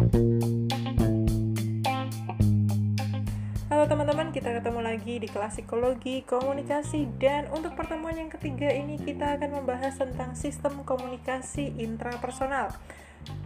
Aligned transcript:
Halo 0.00 0.16
teman-teman, 3.84 4.32
kita 4.32 4.56
ketemu 4.56 4.80
lagi 4.80 5.20
di 5.20 5.28
kelas 5.28 5.60
psikologi 5.60 6.24
komunikasi 6.24 7.04
dan 7.20 7.52
untuk 7.52 7.76
pertemuan 7.76 8.16
yang 8.16 8.32
ketiga 8.32 8.72
ini 8.72 8.96
kita 8.96 9.36
akan 9.36 9.60
membahas 9.60 10.00
tentang 10.00 10.32
sistem 10.32 10.88
komunikasi 10.88 11.76
intrapersonal. 11.76 12.72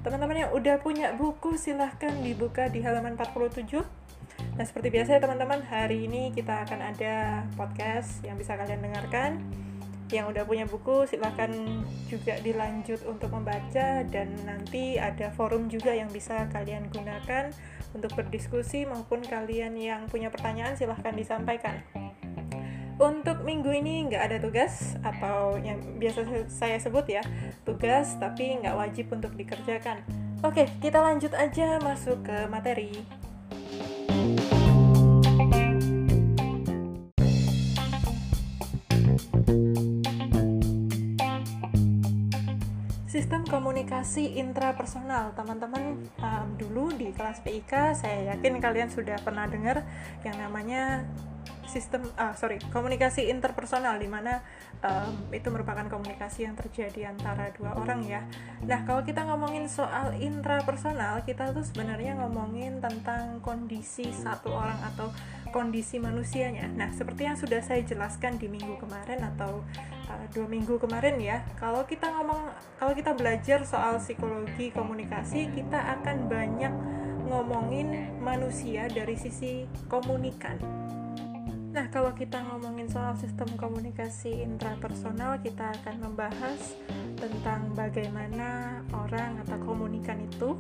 Teman-teman 0.06 0.46
yang 0.46 0.54
udah 0.54 0.78
punya 0.78 1.10
buku 1.18 1.58
silahkan 1.58 2.14
dibuka 2.22 2.70
di 2.70 2.86
halaman 2.86 3.18
47. 3.18 3.82
Nah 4.54 4.62
seperti 4.62 4.94
biasa 4.94 5.18
ya 5.18 5.26
teman-teman, 5.26 5.58
hari 5.66 6.06
ini 6.06 6.30
kita 6.30 6.70
akan 6.70 6.94
ada 6.94 7.42
podcast 7.58 8.22
yang 8.22 8.38
bisa 8.38 8.54
kalian 8.54 8.78
dengarkan 8.78 9.42
yang 10.14 10.30
udah 10.30 10.46
punya 10.46 10.62
buku 10.70 11.10
silahkan 11.10 11.50
juga 12.06 12.38
dilanjut 12.38 13.02
untuk 13.10 13.34
membaca 13.34 14.06
dan 14.06 14.30
nanti 14.46 14.94
ada 14.94 15.34
forum 15.34 15.66
juga 15.66 15.90
yang 15.90 16.06
bisa 16.14 16.46
kalian 16.54 16.86
gunakan 16.94 17.50
untuk 17.90 18.14
berdiskusi 18.14 18.86
maupun 18.86 19.26
kalian 19.26 19.74
yang 19.74 20.06
punya 20.06 20.30
pertanyaan 20.30 20.78
silahkan 20.78 21.10
disampaikan. 21.18 21.82
Untuk 22.94 23.42
minggu 23.42 23.74
ini 23.74 24.06
nggak 24.06 24.22
ada 24.22 24.38
tugas 24.38 24.94
atau 25.02 25.58
yang 25.58 25.82
biasa 25.98 26.46
saya 26.46 26.78
sebut 26.78 27.10
ya 27.10 27.26
tugas 27.66 28.14
tapi 28.22 28.54
nggak 28.62 28.78
wajib 28.78 29.10
untuk 29.10 29.34
dikerjakan. 29.34 30.06
Oke 30.46 30.70
kita 30.78 31.02
lanjut 31.02 31.34
aja 31.34 31.82
masuk 31.82 32.22
ke 32.22 32.46
materi 32.46 33.02
Sistem 43.14 43.46
komunikasi 43.46 44.42
intrapersonal, 44.42 45.38
teman-teman 45.38 46.02
um, 46.18 46.48
dulu 46.58 46.90
di 46.98 47.14
kelas 47.14 47.46
PIK 47.46 47.94
saya 47.94 48.34
yakin 48.34 48.58
kalian 48.58 48.90
sudah 48.90 49.14
pernah 49.22 49.46
dengar 49.46 49.86
yang 50.26 50.34
namanya 50.34 51.06
sistem 51.74 52.06
ah 52.14 52.30
sorry 52.38 52.62
komunikasi 52.70 53.26
interpersonal 53.26 53.98
di 53.98 54.06
mana 54.06 54.38
um, 54.78 55.34
itu 55.34 55.50
merupakan 55.50 55.82
komunikasi 55.90 56.46
yang 56.46 56.54
terjadi 56.54 57.10
antara 57.10 57.50
dua 57.50 57.74
orang 57.74 58.06
ya. 58.06 58.22
Nah 58.62 58.86
kalau 58.86 59.02
kita 59.02 59.26
ngomongin 59.26 59.66
soal 59.66 60.14
intrapersonal 60.14 61.26
kita 61.26 61.50
tuh 61.50 61.66
sebenarnya 61.66 62.14
ngomongin 62.22 62.78
tentang 62.78 63.42
kondisi 63.42 64.06
satu 64.14 64.54
orang 64.54 64.78
atau 64.94 65.10
kondisi 65.50 65.98
manusianya. 65.98 66.70
Nah 66.70 66.94
seperti 66.94 67.26
yang 67.26 67.34
sudah 67.34 67.58
saya 67.58 67.82
jelaskan 67.82 68.38
di 68.38 68.46
minggu 68.46 68.78
kemarin 68.78 69.18
atau 69.34 69.66
uh, 70.06 70.26
dua 70.30 70.46
minggu 70.46 70.78
kemarin 70.78 71.18
ya 71.18 71.42
kalau 71.58 71.82
kita 71.82 72.06
ngomong 72.14 72.54
kalau 72.78 72.94
kita 72.94 73.10
belajar 73.18 73.66
soal 73.66 73.98
psikologi 73.98 74.70
komunikasi 74.70 75.50
kita 75.52 75.98
akan 76.00 76.30
banyak 76.30 76.72
ngomongin 77.24 78.12
manusia 78.20 78.86
dari 78.92 79.16
sisi 79.16 79.64
komunikan 79.88 80.60
Nah, 81.74 81.90
kalau 81.90 82.14
kita 82.14 82.38
ngomongin 82.46 82.86
soal 82.86 83.18
sistem 83.18 83.50
komunikasi 83.58 84.46
intrapersonal, 84.46 85.42
kita 85.42 85.74
akan 85.82 86.06
membahas 86.06 86.78
tentang 87.18 87.74
bagaimana 87.74 88.78
orang 88.94 89.42
atau 89.42 89.58
komunikan 89.58 90.22
itu 90.22 90.54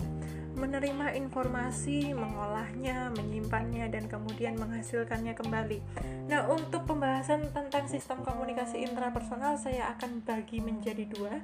menerima 0.58 1.14
informasi, 1.14 2.10
mengolahnya, 2.18 3.14
menyimpannya, 3.14 3.94
dan 3.94 4.10
kemudian 4.10 4.58
menghasilkannya 4.58 5.38
kembali. 5.38 5.78
Nah, 6.26 6.50
untuk 6.50 6.82
pembahasan 6.82 7.46
tentang 7.54 7.86
sistem 7.86 8.26
komunikasi 8.26 8.82
intrapersonal, 8.82 9.54
saya 9.54 9.94
akan 9.94 10.18
bagi 10.26 10.58
menjadi 10.58 11.06
dua, 11.06 11.38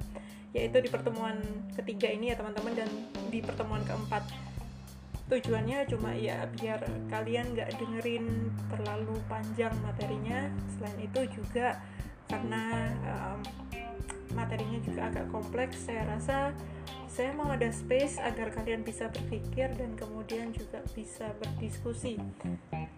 yaitu 0.51 0.83
di 0.83 0.91
pertemuan 0.91 1.39
ketiga 1.79 2.11
ini 2.11 2.31
ya 2.31 2.35
teman-teman, 2.35 2.75
dan 2.75 2.91
di 3.31 3.39
pertemuan 3.39 3.87
keempat 3.87 4.50
tujuannya 5.31 5.87
cuma 5.87 6.11
ya 6.11 6.43
biar 6.59 6.83
kalian 7.07 7.55
nggak 7.55 7.79
dengerin 7.79 8.51
terlalu 8.67 9.15
panjang 9.31 9.71
materinya. 9.79 10.51
Selain 10.75 10.99
itu 10.99 11.21
juga 11.39 11.79
karena 12.27 12.91
um, 13.07 13.39
materinya 14.35 14.79
juga 14.83 15.07
agak 15.07 15.27
kompleks 15.31 15.87
saya 15.87 16.03
rasa 16.07 16.55
saya 17.11 17.35
mau 17.35 17.51
ada 17.51 17.67
space 17.67 18.23
agar 18.23 18.55
kalian 18.55 18.87
bisa 18.87 19.11
berpikir 19.11 19.67
dan 19.75 19.99
kemudian 19.99 20.55
juga 20.55 20.79
bisa 20.95 21.31
berdiskusi. 21.43 22.15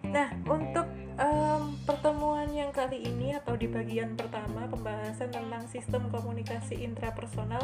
Nah 0.06 0.30
untuk 0.46 0.86
um, 1.18 1.74
pertemuan 1.82 2.46
yang 2.54 2.70
kali 2.70 3.02
ini 3.02 3.34
atau 3.34 3.58
di 3.58 3.66
bagian 3.66 4.14
pertama 4.14 4.70
pembahasan 4.70 5.34
tentang 5.34 5.66
sistem 5.66 6.06
komunikasi 6.14 6.86
intrapersonal 6.86 7.62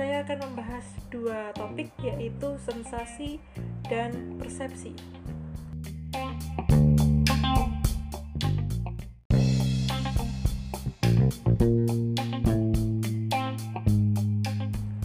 saya 0.00 0.24
akan 0.24 0.38
membahas 0.48 0.86
dua 1.12 1.52
topik 1.52 1.92
yaitu 2.00 2.56
sensasi 2.64 3.36
dan 3.84 4.40
persepsi. 4.40 4.96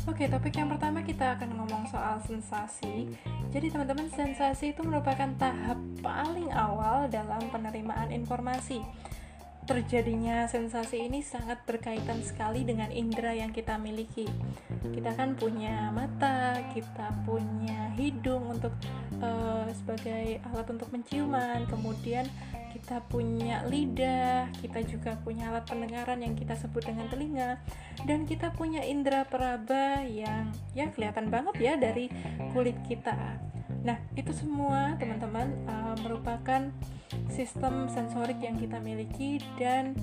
Oke, 0.07 0.31
topik 0.31 0.55
yang 0.55 0.71
pertama 0.71 1.03
kita 1.03 1.35
akan 1.35 1.59
ngomong 1.59 1.91
soal 1.91 2.15
sensasi. 2.23 3.11
Jadi, 3.51 3.67
teman-teman, 3.67 4.07
sensasi 4.07 4.71
itu 4.71 4.79
merupakan 4.79 5.27
tahap 5.35 5.75
paling 5.99 6.47
awal 6.55 7.11
dalam 7.11 7.43
penerimaan 7.51 8.15
informasi 8.15 8.79
terjadinya 9.65 10.45
sensasi 10.45 11.09
ini 11.09 11.25
sangat 11.25 11.65
berkaitan 11.65 12.21
sekali 12.21 12.61
dengan 12.61 12.93
indera 12.93 13.33
yang 13.33 13.49
kita 13.49 13.81
miliki. 13.81 14.29
Kita 14.93 15.17
kan 15.17 15.33
punya 15.33 15.89
mata, 15.89 16.61
kita 16.71 17.25
punya 17.25 17.89
hidung 17.97 18.53
untuk 18.53 18.71
uh, 19.19 19.65
sebagai 19.73 20.39
alat 20.45 20.67
untuk 20.69 20.89
menciuman, 20.93 21.65
kemudian 21.65 22.29
kita 22.77 23.01
punya 23.09 23.65
lidah, 23.65 24.51
kita 24.61 24.85
juga 24.85 25.17
punya 25.25 25.49
alat 25.49 25.65
pendengaran 25.65 26.21
yang 26.21 26.37
kita 26.37 26.53
sebut 26.53 26.85
dengan 26.85 27.09
telinga, 27.09 27.57
dan 28.05 28.29
kita 28.29 28.53
punya 28.53 28.85
indera 28.85 29.25
peraba 29.25 30.05
yang 30.05 30.53
ya 30.77 30.93
kelihatan 30.93 31.33
banget 31.33 31.55
ya 31.57 31.73
dari 31.73 32.11
kulit 32.53 32.77
kita. 32.85 33.41
Nah, 33.85 34.01
itu 34.17 34.33
semua 34.33 34.97
teman-teman 34.97 35.53
uh, 35.69 35.95
merupakan 36.01 36.73
sistem 37.29 37.85
sensorik 37.85 38.41
yang 38.41 38.57
kita 38.57 38.81
miliki 38.81 39.37
dan 39.61 39.93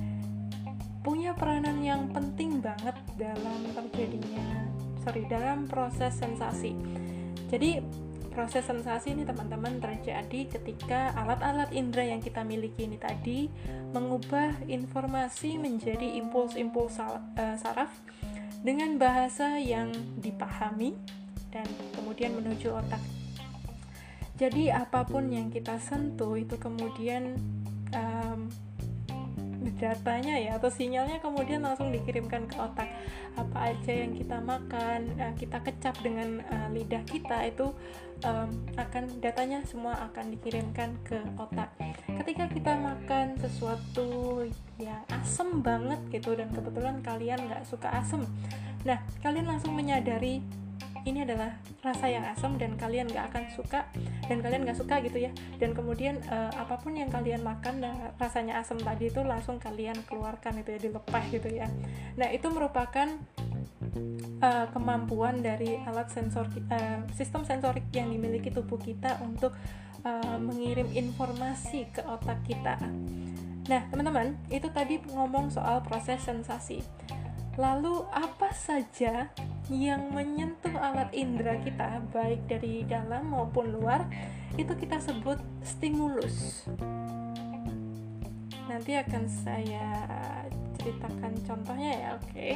punya 1.03 1.35
peranan 1.35 1.83
yang 1.83 2.07
penting 2.15 2.63
banget 2.63 2.95
dalam 3.19 3.59
terjadinya 3.75 4.71
sorry 5.03 5.27
dalam 5.27 5.67
proses 5.67 6.15
sensasi. 6.15 6.79
Jadi 7.51 7.83
proses 8.31 8.65
sensasi 8.65 9.13
ini 9.13 9.27
teman-teman 9.27 9.83
terjadi 9.83 10.47
ketika 10.47 11.13
alat-alat 11.19 11.69
indera 11.75 12.07
yang 12.07 12.23
kita 12.23 12.41
miliki 12.47 12.87
ini 12.87 12.97
tadi 12.97 13.51
mengubah 13.93 14.63
informasi 14.71 15.59
menjadi 15.59 16.17
impuls-impuls 16.23 16.97
uh, 17.03 17.21
saraf 17.59 17.91
dengan 18.63 18.97
bahasa 18.97 19.59
yang 19.59 19.91
dipahami 20.23 20.97
dan 21.53 21.67
kemudian 21.93 22.33
menuju 22.33 22.73
otak 22.73 23.03
jadi 24.41 24.85
apa 24.85 25.05
pun 25.05 25.29
yang 25.29 25.53
kita 25.53 25.77
sentuh 25.77 26.35
itu 26.41 26.57
kemudian 26.57 27.37
um, 27.93 28.49
datanya 29.79 30.39
ya 30.39 30.59
atau 30.59 30.71
sinyalnya 30.71 31.19
kemudian 31.19 31.63
langsung 31.63 31.91
dikirimkan 31.91 32.47
ke 32.47 32.57
otak. 32.59 32.89
Apa 33.35 33.75
aja 33.75 33.93
yang 33.93 34.15
kita 34.15 34.39
makan 34.39 35.11
uh, 35.19 35.35
kita 35.35 35.59
kecap 35.63 35.95
dengan 36.03 36.43
uh, 36.47 36.69
lidah 36.71 37.03
kita 37.07 37.51
itu 37.51 37.71
um, 38.23 38.51
akan 38.79 39.11
datanya 39.19 39.63
semua 39.67 39.99
akan 40.11 40.35
dikirimkan 40.35 40.95
ke 41.03 41.19
otak. 41.39 41.75
Ketika 42.07 42.47
kita 42.51 42.73
makan 42.79 43.39
sesuatu 43.43 44.43
yang 44.79 45.03
asem 45.11 45.63
banget 45.63 45.99
gitu 46.11 46.35
dan 46.39 46.51
kebetulan 46.55 47.03
kalian 47.03 47.43
nggak 47.51 47.67
suka 47.67 47.91
asem. 47.91 48.23
Nah 48.87 49.03
kalian 49.23 49.51
langsung 49.51 49.75
menyadari 49.75 50.43
ini 51.03 51.27
adalah 51.27 51.59
rasa 51.83 52.07
yang 52.07 52.23
asam 52.29 52.55
dan 52.57 52.79
kalian 52.79 53.11
gak 53.11 53.35
akan 53.35 53.45
suka 53.51 53.91
dan 54.31 54.39
kalian 54.39 54.63
gak 54.63 54.79
suka 54.79 55.03
gitu 55.03 55.19
ya. 55.19 55.31
Dan 55.59 55.75
kemudian 55.75 56.23
uh, 56.31 56.53
apa 56.55 56.79
pun 56.79 56.95
yang 56.95 57.11
kalian 57.11 57.43
makan 57.43 57.83
dan 57.83 57.95
rasanya 58.17 58.63
asam 58.63 58.79
tadi 58.79 59.11
itu 59.11 59.21
langsung 59.27 59.59
kalian 59.59 59.99
keluarkan 60.07 60.63
itu 60.63 60.79
ya 60.79 60.81
dilepas 60.81 61.25
gitu 61.31 61.49
ya. 61.51 61.67
Nah 62.15 62.29
itu 62.31 62.47
merupakan 62.51 63.09
uh, 64.43 64.67
kemampuan 64.71 65.43
dari 65.43 65.79
alat 65.83 66.09
sensor 66.11 66.47
uh, 66.71 67.03
sistem 67.15 67.43
sensorik 67.43 67.87
yang 67.91 68.11
dimiliki 68.11 68.55
tubuh 68.55 68.79
kita 68.79 69.19
untuk 69.23 69.55
uh, 70.07 70.39
mengirim 70.39 70.87
informasi 70.95 71.91
ke 71.91 72.03
otak 72.07 72.43
kita. 72.47 72.79
Nah 73.67 73.87
teman-teman 73.91 74.39
itu 74.51 74.67
tadi 74.71 74.99
ngomong 75.11 75.51
soal 75.51 75.83
proses 75.87 76.23
sensasi 76.23 76.83
Lalu 77.61 78.09
apa 78.09 78.49
saja 78.57 79.29
yang 79.69 80.13
menyentuh 80.13 80.73
alat 80.73 81.13
indera 81.13 81.61
kita 81.61 82.01
baik 82.13 82.49
dari 82.49 82.85
dalam 82.89 83.33
maupun 83.33 83.73
luar 83.77 84.09
itu 84.57 84.73
kita 84.73 85.01
sebut 85.01 85.37
stimulus. 85.65 86.69
Nanti 88.69 88.97
akan 88.97 89.25
saya 89.29 89.89
ceritakan 90.81 91.33
contohnya 91.45 91.93
ya, 91.93 92.09
oke. 92.17 92.29
Okay? 92.33 92.53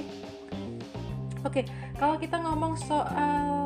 Oke, 1.45 1.63
okay, 1.63 1.65
kalau 2.01 2.17
kita 2.19 2.41
ngomong 2.43 2.75
soal 2.75 3.66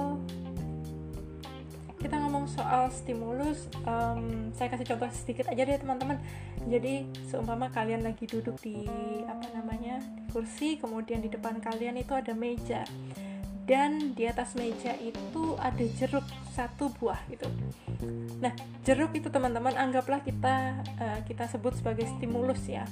soal 2.50 2.90
stimulus 2.90 3.70
um, 3.86 4.50
saya 4.52 4.68
kasih 4.74 4.86
contoh 4.94 5.08
sedikit 5.14 5.46
aja 5.48 5.62
deh 5.62 5.78
teman-teman 5.78 6.18
jadi 6.66 7.06
seumpama 7.30 7.70
kalian 7.70 8.02
lagi 8.02 8.26
duduk 8.26 8.58
di 8.58 8.84
apa 9.24 9.46
namanya 9.54 10.02
di 10.02 10.22
kursi 10.28 10.76
kemudian 10.76 11.22
di 11.22 11.30
depan 11.30 11.62
kalian 11.62 11.96
itu 11.96 12.12
ada 12.12 12.34
meja 12.34 12.82
dan 13.64 14.12
di 14.18 14.26
atas 14.26 14.58
meja 14.58 14.98
itu 14.98 15.54
ada 15.62 15.84
jeruk 15.94 16.26
satu 16.50 16.90
buah 16.98 17.22
gitu. 17.30 17.46
Nah, 18.42 18.50
jeruk 18.82 19.14
itu 19.14 19.30
teman-teman 19.30 19.78
anggaplah 19.78 20.18
kita 20.26 20.82
uh, 20.98 21.20
kita 21.22 21.46
sebut 21.46 21.78
sebagai 21.78 22.02
stimulus 22.18 22.66
ya. 22.66 22.82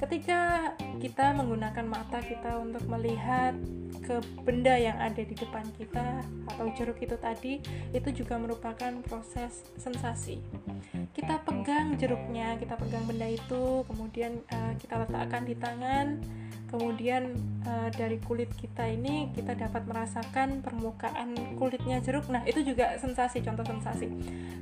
Ketika 0.00 0.72
kita 0.96 1.36
menggunakan 1.36 1.84
mata 1.84 2.24
kita 2.24 2.56
untuk 2.56 2.88
melihat 2.88 3.52
ke 4.00 4.16
benda 4.42 4.72
yang 4.74 4.96
ada 4.96 5.20
di 5.20 5.36
depan 5.36 5.62
kita 5.76 6.24
atau 6.48 6.66
jeruk 6.72 6.98
itu 7.04 7.14
tadi 7.20 7.60
itu 7.92 8.08
juga 8.24 8.40
merupakan 8.40 8.90
proses 9.04 9.60
sensasi. 9.76 10.40
Kita 11.12 11.44
pegang 11.44 12.00
jeruknya 12.00 12.56
kita 12.56 12.80
pegang 12.80 13.04
benda 13.04 13.28
itu 13.28 13.84
kemudian 13.84 14.40
uh, 14.48 14.72
kita 14.80 15.04
letakkan 15.04 15.44
di 15.44 15.54
tangan 15.54 16.06
kemudian 16.70 17.34
uh, 17.66 17.90
dari 17.90 18.22
kulit 18.22 18.48
kita 18.54 18.86
ini 18.86 19.34
kita 19.34 19.58
dapat 19.58 19.84
merasakan 19.84 20.64
permukaan 20.64 21.34
kulitnya 21.60 22.00
jeruk. 22.00 22.24
Nah 22.32 22.46
itu 22.48 22.64
juga 22.64 22.96
sensasi 22.96 23.44
contoh 23.44 23.68
sensasi. 23.68 24.08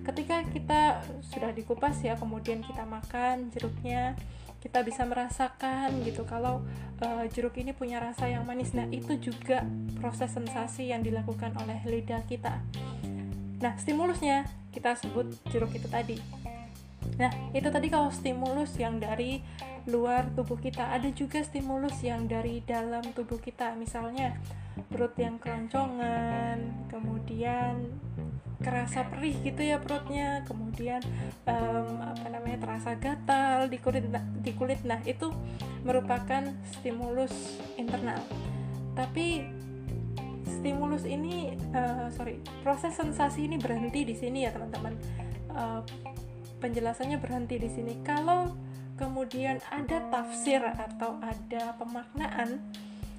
Ketika 0.02 0.42
kita 0.50 1.04
sudah 1.22 1.54
dikupas 1.54 2.00
ya 2.02 2.18
kemudian 2.18 2.64
kita 2.64 2.82
makan 2.88 3.52
jeruknya 3.52 4.16
kita 4.58 4.82
bisa 4.82 5.06
merasakan 5.06 6.02
gitu. 6.02 6.26
Kalau 6.26 6.66
uh, 7.02 7.24
jeruk 7.30 7.54
ini 7.58 7.70
punya 7.74 8.02
rasa 8.02 8.26
yang 8.26 8.42
manis. 8.42 8.74
Nah 8.74 8.90
itu 8.90 9.18
juga 9.18 9.62
proses 10.02 10.34
sensasi 10.34 10.90
yang 10.90 11.02
dilakukan 11.02 11.54
oleh 11.62 11.78
lidah 11.86 12.22
kita. 12.26 12.58
Nah 13.62 13.74
stimulusnya 13.78 14.46
kita 14.74 14.98
sebut 14.98 15.30
jeruk 15.50 15.74
itu 15.74 15.86
tadi. 15.86 16.18
Nah 17.18 17.30
itu 17.54 17.66
tadi 17.70 17.88
kalau 17.90 18.10
stimulus 18.10 18.74
yang 18.78 18.98
dari 18.98 19.42
luar 19.88 20.28
tubuh 20.34 20.58
kita. 20.58 20.90
Ada 20.94 21.14
juga 21.14 21.40
stimulus 21.40 22.02
yang 22.02 22.26
dari 22.26 22.60
dalam 22.66 23.02
tubuh 23.14 23.38
kita. 23.38 23.74
Misalnya 23.78 24.36
perut 24.90 25.14
yang 25.18 25.42
keroncongan 25.42 26.86
kemudian 26.90 28.07
kerasa 28.58 29.06
perih 29.06 29.38
gitu 29.42 29.62
ya 29.62 29.78
perutnya. 29.78 30.42
Kemudian 30.44 31.02
um, 31.46 32.02
apa 32.02 32.26
namanya 32.30 32.58
terasa 32.62 32.98
gatal 32.98 33.70
di 33.70 33.78
kulit. 33.78 34.06
Di 34.42 34.52
kulit. 34.54 34.82
Nah 34.82 35.00
itu 35.06 35.30
merupakan 35.86 36.42
stimulus 36.78 37.58
internal. 37.78 38.20
Tapi 38.98 39.46
stimulus 40.58 41.06
ini 41.06 41.54
uh, 41.70 42.10
sorry 42.10 42.42
proses 42.66 42.96
sensasi 42.96 43.46
ini 43.46 43.60
berhenti 43.60 44.02
di 44.02 44.14
sini 44.16 44.46
ya 44.46 44.50
teman-teman. 44.50 44.94
Uh, 45.54 45.82
penjelasannya 46.58 47.22
berhenti 47.22 47.56
di 47.62 47.70
sini. 47.70 48.02
Kalau 48.02 48.54
kemudian 48.98 49.62
ada 49.70 50.02
tafsir 50.10 50.58
atau 50.58 51.22
ada 51.22 51.78
pemaknaan 51.78 52.58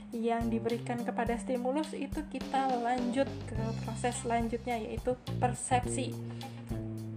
yang 0.10 0.50
diberikan 0.50 1.06
kepada 1.06 1.38
stimulus 1.38 1.94
itu 1.94 2.26
kita 2.34 2.82
lanjut 2.82 3.30
ke 3.46 3.58
proses 3.86 4.18
selanjutnya 4.26 4.82
yaitu 4.82 5.14
persepsi. 5.38 6.18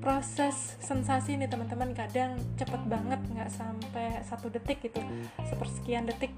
Proses 0.02 0.76
sensasi 0.82 1.38
ini 1.38 1.46
teman-teman 1.46 1.94
kadang 1.94 2.36
cepet 2.58 2.82
banget 2.90 3.20
nggak 3.32 3.48
sampai 3.48 4.20
satu 4.26 4.52
detik 4.52 4.82
gitu 4.84 5.00
sepersekian 5.46 6.04
detik. 6.04 6.34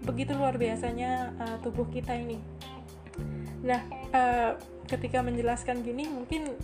Begitu 0.00 0.32
luar 0.32 0.56
biasanya 0.56 1.36
uh, 1.36 1.56
tubuh 1.60 1.84
kita 1.92 2.16
ini. 2.16 2.40
Nah 3.60 3.84
uh, 4.14 4.56
ketika 4.88 5.20
menjelaskan 5.20 5.84
gini 5.84 6.08
mungkin 6.08 6.54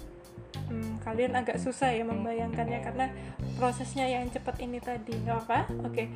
hmm, 0.70 1.04
kalian 1.04 1.36
agak 1.36 1.60
susah 1.60 1.92
ya 1.92 2.08
membayangkannya 2.08 2.80
karena 2.80 3.06
prosesnya 3.60 4.08
yang 4.08 4.30
cepat 4.32 4.56
ini 4.64 4.80
tadi. 4.80 5.12
Nggak 5.12 5.38
apa 5.44 5.58
oke. 5.84 5.92
okay. 5.92 6.08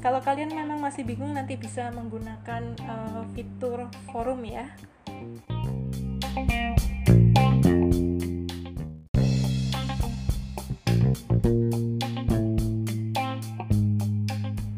Kalau 0.00 0.22
kalian 0.22 0.54
memang 0.54 0.78
masih 0.78 1.02
bingung 1.02 1.34
nanti 1.34 1.58
bisa 1.58 1.90
menggunakan 1.90 2.62
uh, 2.86 3.22
fitur 3.34 3.90
forum 4.12 4.44
ya. 4.46 4.70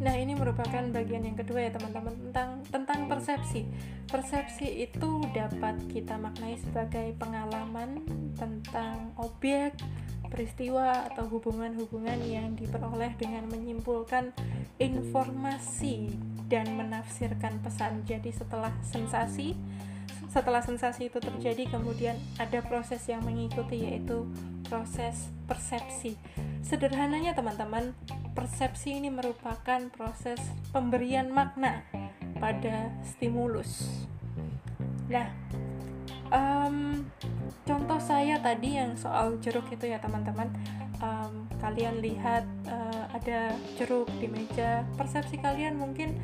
Nah, 0.00 0.15
ini 0.17 0.32
merupakan 0.32 0.81
bagian 0.94 1.29
yang 1.29 1.37
kedua 1.37 1.69
ya 1.69 1.71
teman-teman 1.76 2.14
tentang 2.31 2.50
tentang 2.73 3.00
persepsi. 3.12 3.69
Persepsi 4.09 4.88
itu 4.88 5.21
dapat 5.37 5.76
kita 5.93 6.17
maknai 6.17 6.56
sebagai 6.56 7.12
pengalaman 7.21 8.00
tentang 8.32 9.12
objek, 9.21 9.76
peristiwa 10.29 11.09
atau 11.13 11.27
hubungan-hubungan 11.29 12.21
yang 12.25 12.55
diperoleh 12.55 13.17
dengan 13.17 13.49
menyimpulkan 13.49 14.31
informasi 14.79 16.13
dan 16.49 16.77
menafsirkan 16.77 17.61
pesan. 17.61 18.05
Jadi 18.09 18.33
setelah 18.33 18.73
sensasi, 18.85 19.57
setelah 20.29 20.61
sensasi 20.61 21.09
itu 21.09 21.21
terjadi 21.21 21.69
kemudian 21.73 22.17
ada 22.37 22.61
proses 22.65 23.05
yang 23.09 23.25
mengikuti 23.25 23.85
yaitu 23.85 24.29
proses 24.69 25.33
persepsi. 25.49 26.15
Sederhananya 26.61 27.33
teman-teman, 27.33 27.97
persepsi 28.37 29.01
ini 29.01 29.09
merupakan 29.09 29.89
proses 29.93 30.39
pemberian 30.71 31.33
makna 31.33 31.83
pada 32.39 32.93
stimulus. 33.03 33.89
Nah, 35.09 35.33
um, 36.33 37.05
contoh 37.65 38.01
saya 38.01 38.41
tadi 38.41 38.81
yang 38.81 38.97
soal 38.97 39.37
jeruk 39.41 39.69
itu 39.73 39.89
ya 39.89 40.01
teman-teman. 40.01 40.49
Um, 40.99 41.47
kalian 41.63 42.03
lihat 42.03 42.43
uh, 42.67 43.05
ada 43.15 43.55
jeruk 43.79 44.11
di 44.19 44.27
meja. 44.27 44.83
Persepsi 44.99 45.39
kalian 45.39 45.79
mungkin 45.79 46.19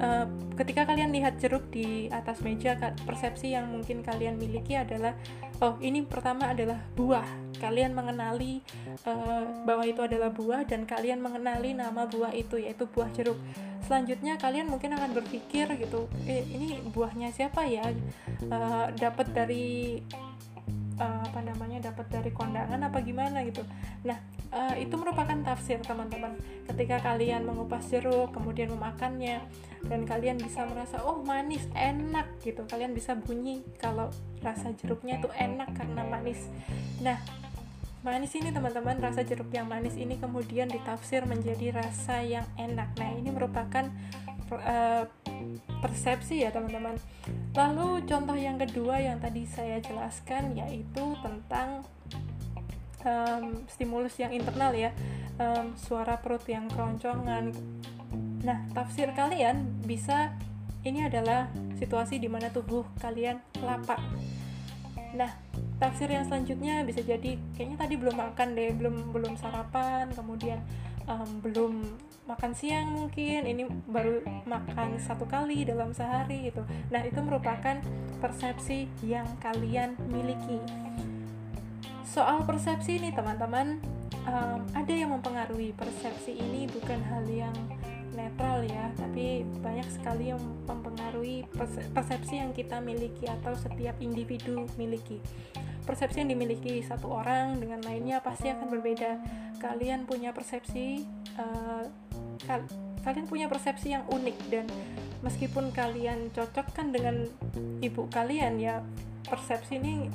uh, 0.00 0.26
ketika 0.56 0.88
kalian 0.88 1.12
lihat 1.12 1.36
jeruk 1.40 1.68
di 1.68 2.08
atas 2.08 2.40
meja 2.40 2.76
persepsi 3.04 3.52
yang 3.52 3.68
mungkin 3.72 4.00
kalian 4.00 4.40
miliki 4.40 4.76
adalah 4.76 5.12
oh 5.60 5.76
ini 5.80 6.04
pertama 6.04 6.52
adalah 6.52 6.80
buah 6.96 7.24
kalian 7.58 7.92
mengenali 7.92 8.60
uh, 9.04 9.64
bahwa 9.64 9.84
itu 9.84 10.00
adalah 10.02 10.30
buah 10.32 10.64
dan 10.64 10.84
kalian 10.84 11.20
mengenali 11.20 11.72
nama 11.72 12.06
buah 12.06 12.32
itu 12.32 12.60
yaitu 12.60 12.84
buah 12.88 13.08
jeruk. 13.12 13.38
Selanjutnya 13.86 14.34
kalian 14.36 14.66
mungkin 14.66 14.98
akan 14.98 15.14
berpikir 15.14 15.70
gitu 15.78 16.10
eh, 16.26 16.42
ini 16.42 16.82
buahnya 16.90 17.30
siapa 17.30 17.66
ya? 17.68 17.86
Uh, 18.46 18.90
dapat 18.98 19.30
dari 19.30 20.00
uh, 20.98 21.22
apa 21.24 21.40
namanya 21.44 21.92
dapat 21.92 22.06
dari 22.10 22.30
kondangan 22.32 22.80
apa 22.80 22.98
gimana 23.04 23.44
gitu. 23.44 23.62
Nah 24.04 24.18
uh, 24.52 24.74
itu 24.76 24.92
merupakan 24.96 25.36
tafsir 25.44 25.80
teman-teman. 25.84 26.36
Ketika 26.66 27.00
kalian 27.00 27.46
mengupas 27.46 27.86
jeruk 27.88 28.32
kemudian 28.34 28.72
memakannya 28.72 29.44
dan 29.86 30.02
kalian 30.02 30.40
bisa 30.40 30.66
merasa 30.66 31.00
oh 31.04 31.22
manis 31.22 31.64
enak 31.76 32.26
gitu. 32.42 32.64
Kalian 32.66 32.92
bisa 32.96 33.14
bunyi 33.14 33.62
kalau 33.78 34.10
rasa 34.42 34.72
jeruknya 34.76 35.20
itu 35.20 35.28
enak 35.36 35.72
karena 35.76 36.02
manis. 36.04 36.48
Nah 37.00 37.20
manis 38.06 38.32
ini 38.38 38.54
teman-teman 38.54 39.02
rasa 39.02 39.26
jeruk 39.26 39.50
yang 39.50 39.66
manis 39.66 39.98
ini 39.98 40.14
kemudian 40.16 40.70
ditafsir 40.70 41.26
menjadi 41.26 41.74
rasa 41.74 42.22
yang 42.22 42.46
enak. 42.54 42.94
Nah 42.98 43.10
ini 43.14 43.30
merupakan 43.34 43.90
uh, 44.52 45.04
persepsi 45.82 46.46
ya 46.46 46.50
teman-teman. 46.54 46.94
Lalu 47.56 48.04
contoh 48.06 48.36
yang 48.36 48.60
kedua 48.60 49.00
yang 49.00 49.18
tadi 49.18 49.48
saya 49.48 49.80
jelaskan 49.82 50.54
yaitu 50.54 51.16
tentang 51.24 51.82
um, 53.02 53.64
stimulus 53.70 54.18
yang 54.18 54.34
internal 54.34 54.74
ya 54.74 54.90
um, 55.40 55.74
suara 55.78 56.18
perut 56.20 56.44
yang 56.46 56.66
keroncongan. 56.70 57.54
Nah 58.42 58.58
tafsir 58.74 59.10
kalian 59.14 59.82
bisa 59.82 60.34
ini 60.86 61.02
adalah 61.02 61.50
situasi 61.78 62.22
di 62.22 62.30
mana 62.30 62.50
tubuh 62.54 62.86
kalian 63.02 63.42
lapar. 63.62 63.98
Nah 65.16 65.32
tafsir 65.76 66.08
yang 66.08 66.24
selanjutnya 66.24 66.82
bisa 66.88 67.04
jadi 67.04 67.36
kayaknya 67.56 67.76
tadi 67.76 67.94
belum 68.00 68.16
makan 68.16 68.48
deh 68.56 68.72
belum 68.72 69.12
belum 69.12 69.36
sarapan 69.36 70.08
kemudian 70.16 70.56
um, 71.04 71.28
belum 71.44 71.84
makan 72.26 72.52
siang 72.58 72.90
mungkin 72.90 73.46
ini 73.46 73.70
baru 73.86 74.18
makan 74.50 74.98
satu 74.98 75.30
kali 75.30 75.62
dalam 75.62 75.94
sehari 75.94 76.50
gitu. 76.50 76.66
Nah 76.90 77.06
itu 77.06 77.22
merupakan 77.22 77.78
persepsi 78.18 78.90
yang 79.06 79.26
kalian 79.38 79.94
miliki. 80.10 80.58
Soal 82.02 82.42
persepsi 82.42 82.98
ini 82.98 83.14
teman-teman 83.14 83.78
um, 84.26 84.60
ada 84.74 84.90
yang 84.90 85.14
mempengaruhi 85.14 85.70
persepsi 85.78 86.34
ini 86.34 86.66
bukan 86.66 86.98
hal 87.06 87.24
yang 87.30 87.54
netral 88.16 88.64
ya 88.64 88.88
tapi 88.96 89.44
banyak 89.60 89.86
sekali 89.92 90.32
yang 90.32 90.40
mempengaruhi 90.64 91.44
persepsi 91.92 92.40
yang 92.40 92.50
kita 92.56 92.80
miliki 92.80 93.28
atau 93.30 93.54
setiap 93.54 93.94
individu 94.02 94.66
miliki. 94.74 95.22
Persepsi 95.86 96.26
yang 96.26 96.34
dimiliki 96.34 96.82
satu 96.82 97.06
orang 97.22 97.62
dengan 97.62 97.78
lainnya 97.86 98.18
pasti 98.18 98.50
akan 98.50 98.66
berbeda. 98.66 99.22
Kalian 99.62 100.02
punya 100.08 100.34
persepsi 100.34 101.06
uh, 101.38 101.86
kal 102.44 102.64
kalian 103.06 103.26
punya 103.30 103.46
persepsi 103.46 103.94
yang 103.94 104.02
unik 104.10 104.36
dan 104.50 104.66
meskipun 105.22 105.70
kalian 105.70 106.28
cocok 106.34 106.66
kan 106.74 106.90
dengan 106.90 107.30
ibu 107.78 108.10
kalian 108.10 108.58
ya 108.58 108.82
persepsi 109.26 109.78
ini 109.78 110.10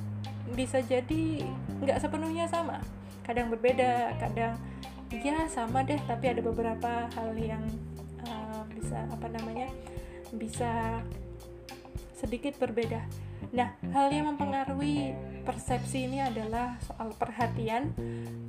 bisa 0.51 0.83
jadi 0.83 1.47
nggak 1.79 1.97
sepenuhnya 2.03 2.51
sama. 2.51 2.83
Kadang 3.23 3.47
berbeda 3.47 4.11
kadang 4.19 4.59
ya 5.11 5.47
sama 5.51 5.83
deh 5.83 5.99
tapi 6.07 6.31
ada 6.31 6.39
beberapa 6.39 7.07
hal 7.11 7.35
yang 7.35 7.63
uh, 8.23 8.63
bisa 8.71 9.03
apa 9.11 9.27
namanya 9.27 9.67
bisa 10.31 11.03
sedikit 12.21 12.53
berbeda 12.61 13.01
nah 13.49 13.73
hal 13.89 14.13
yang 14.13 14.29
mempengaruhi 14.29 15.17
persepsi 15.41 16.05
ini 16.05 16.21
adalah 16.21 16.77
soal 16.85 17.09
perhatian 17.17 17.89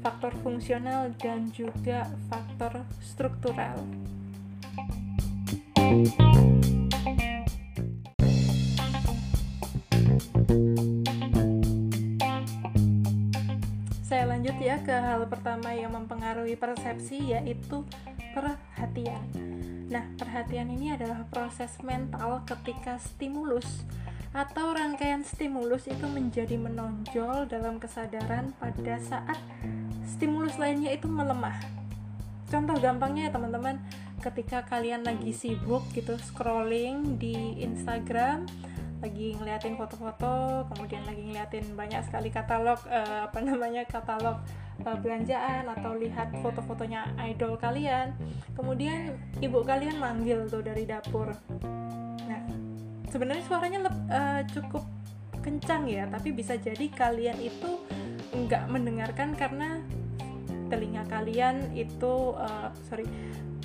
faktor 0.05 0.37
fungsional 0.45 1.09
dan 1.17 1.49
juga 1.49 2.13
faktor 2.29 2.85
struktural 3.01 3.81
saya 14.05 14.29
lanjut 14.29 14.57
ya 14.61 14.77
ke 14.85 14.93
hal 14.93 15.25
pertama 15.25 15.73
yang 15.73 15.97
mempengaruhi 15.97 16.53
persepsi 16.61 17.33
yaitu 17.33 17.81
perhatian. 18.37 19.62
Nah, 19.93 20.09
perhatian 20.17 20.73
ini 20.73 20.97
adalah 20.97 21.29
proses 21.29 21.77
mental 21.85 22.41
ketika 22.49 22.97
stimulus 22.97 23.85
atau 24.33 24.73
rangkaian 24.73 25.21
stimulus 25.21 25.85
itu 25.85 26.09
menjadi 26.09 26.57
menonjol 26.57 27.45
dalam 27.45 27.77
kesadaran 27.77 28.57
pada 28.57 28.97
saat 29.05 29.37
stimulus 30.09 30.57
lainnya 30.57 30.97
itu 30.97 31.05
melemah. 31.05 31.61
Contoh 32.49 32.81
gampangnya 32.81 33.29
ya 33.29 33.37
teman-teman, 33.37 33.85
ketika 34.25 34.65
kalian 34.65 35.05
lagi 35.05 35.37
sibuk 35.37 35.85
gitu 35.93 36.17
scrolling 36.17 37.21
di 37.21 37.61
Instagram 37.61 38.49
lagi 39.03 39.35
ngeliatin 39.35 39.75
foto-foto 39.75 40.63
kemudian 40.71 41.03
lagi 41.03 41.27
ngeliatin 41.27 41.75
banyak 41.75 42.07
sekali 42.07 42.31
katalog 42.31 42.79
uh, 42.87 43.27
apa 43.27 43.43
namanya 43.43 43.83
katalog 43.83 44.39
uh, 44.85 44.99
belanjaan 44.99 45.67
atau 45.71 45.95
lihat 45.97 46.31
foto-fotonya 46.43 47.15
idol 47.33 47.59
kalian. 47.59 48.15
Kemudian 48.55 49.17
ibu 49.41 49.63
kalian 49.63 49.99
manggil 49.99 50.47
tuh 50.51 50.63
dari 50.63 50.85
dapur. 50.87 51.33
Nah 52.27 52.43
sebenarnya 53.11 53.45
suaranya 53.47 53.81
uh, 53.89 54.43
cukup 54.51 54.85
kencang 55.43 55.91
ya 55.91 56.07
tapi 56.07 56.31
bisa 56.31 56.55
jadi 56.55 56.87
kalian 56.95 57.35
itu 57.43 57.83
nggak 58.33 58.71
mendengarkan 58.71 59.35
karena 59.35 59.83
telinga 60.71 61.05
kalian 61.11 61.69
itu 61.77 62.33
uh, 62.39 62.73
sorry 62.89 63.05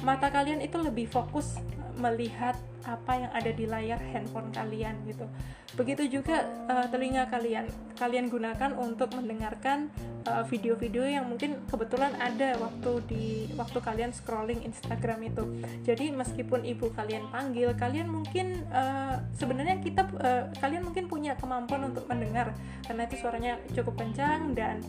mata 0.06 0.30
kalian 0.30 0.62
itu 0.62 0.77
lebih 0.77 1.10
fokus 1.10 1.58
melihat 1.98 2.54
apa 2.88 3.20
yang 3.20 3.32
ada 3.34 3.51
di 3.51 3.66
layar 3.68 4.00
handphone 4.00 4.54
kalian 4.54 4.96
gitu. 5.10 5.27
Begitu 5.75 6.20
juga 6.22 6.48
uh, 6.72 6.88
telinga 6.88 7.27
kalian, 7.27 7.68
kalian 8.00 8.32
gunakan 8.32 8.72
untuk 8.80 9.12
mendengarkan 9.13 9.92
eh, 10.24 10.44
video-video 10.48 11.04
uh, 11.04 11.12
yang 11.20 11.25
mungkin 11.27 11.60
kebetulan 11.68 12.16
ada 12.18 12.56
waktu 12.58 12.92
di 13.06 13.25
waktu 13.60 13.77
kalian 13.84 14.16
scrolling 14.16 14.63
Instagram 14.63 15.27
itu. 15.27 15.44
Jadi 15.84 16.16
meskipun 16.16 16.63
ibu 16.63 16.89
kalian 16.96 17.27
panggil, 17.30 17.75
kalian 17.75 18.08
mungkin 18.08 18.63
uh, 18.72 19.20
sebenarnya 19.36 19.84
kita 19.84 20.08
uh, 20.18 20.50
kalian 20.63 20.88
mungkin 20.88 21.12
punya 21.12 21.36
kemampuan 21.36 21.92
untuk 21.92 22.08
mendengar 22.08 22.56
karena 22.88 23.04
itu 23.06 23.16
suaranya 23.20 23.60
cukup 23.75 24.00
kencang 24.00 24.56
dan 24.56 24.80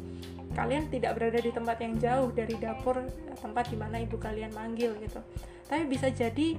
kalian 0.58 0.90
tidak 0.90 1.14
berada 1.14 1.38
di 1.38 1.54
tempat 1.54 1.76
yang 1.78 1.94
jauh 2.02 2.34
dari 2.34 2.58
dapur 2.58 2.98
tempat 3.38 3.70
di 3.70 3.76
mana 3.78 4.02
ibu 4.02 4.18
kalian 4.18 4.50
manggil 4.50 4.97
gitu 5.02 5.20
tapi 5.68 5.84
bisa 5.86 6.08
jadi 6.12 6.58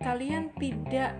kalian 0.00 0.54
tidak 0.56 1.16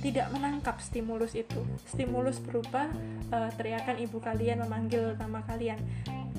tidak 0.00 0.26
menangkap 0.32 0.80
stimulus 0.80 1.36
itu 1.36 1.60
stimulus 1.84 2.40
berupa 2.40 2.88
uh, 3.30 3.50
teriakan 3.60 4.00
ibu 4.00 4.18
kalian 4.18 4.64
memanggil 4.64 5.14
nama 5.20 5.44
kalian 5.44 5.76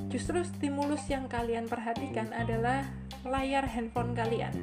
justru 0.09 0.41
stimulus 0.41 1.05
yang 1.11 1.29
kalian 1.29 1.69
perhatikan 1.69 2.33
adalah 2.33 2.87
layar 3.27 3.67
handphone 3.69 4.17
kalian 4.17 4.53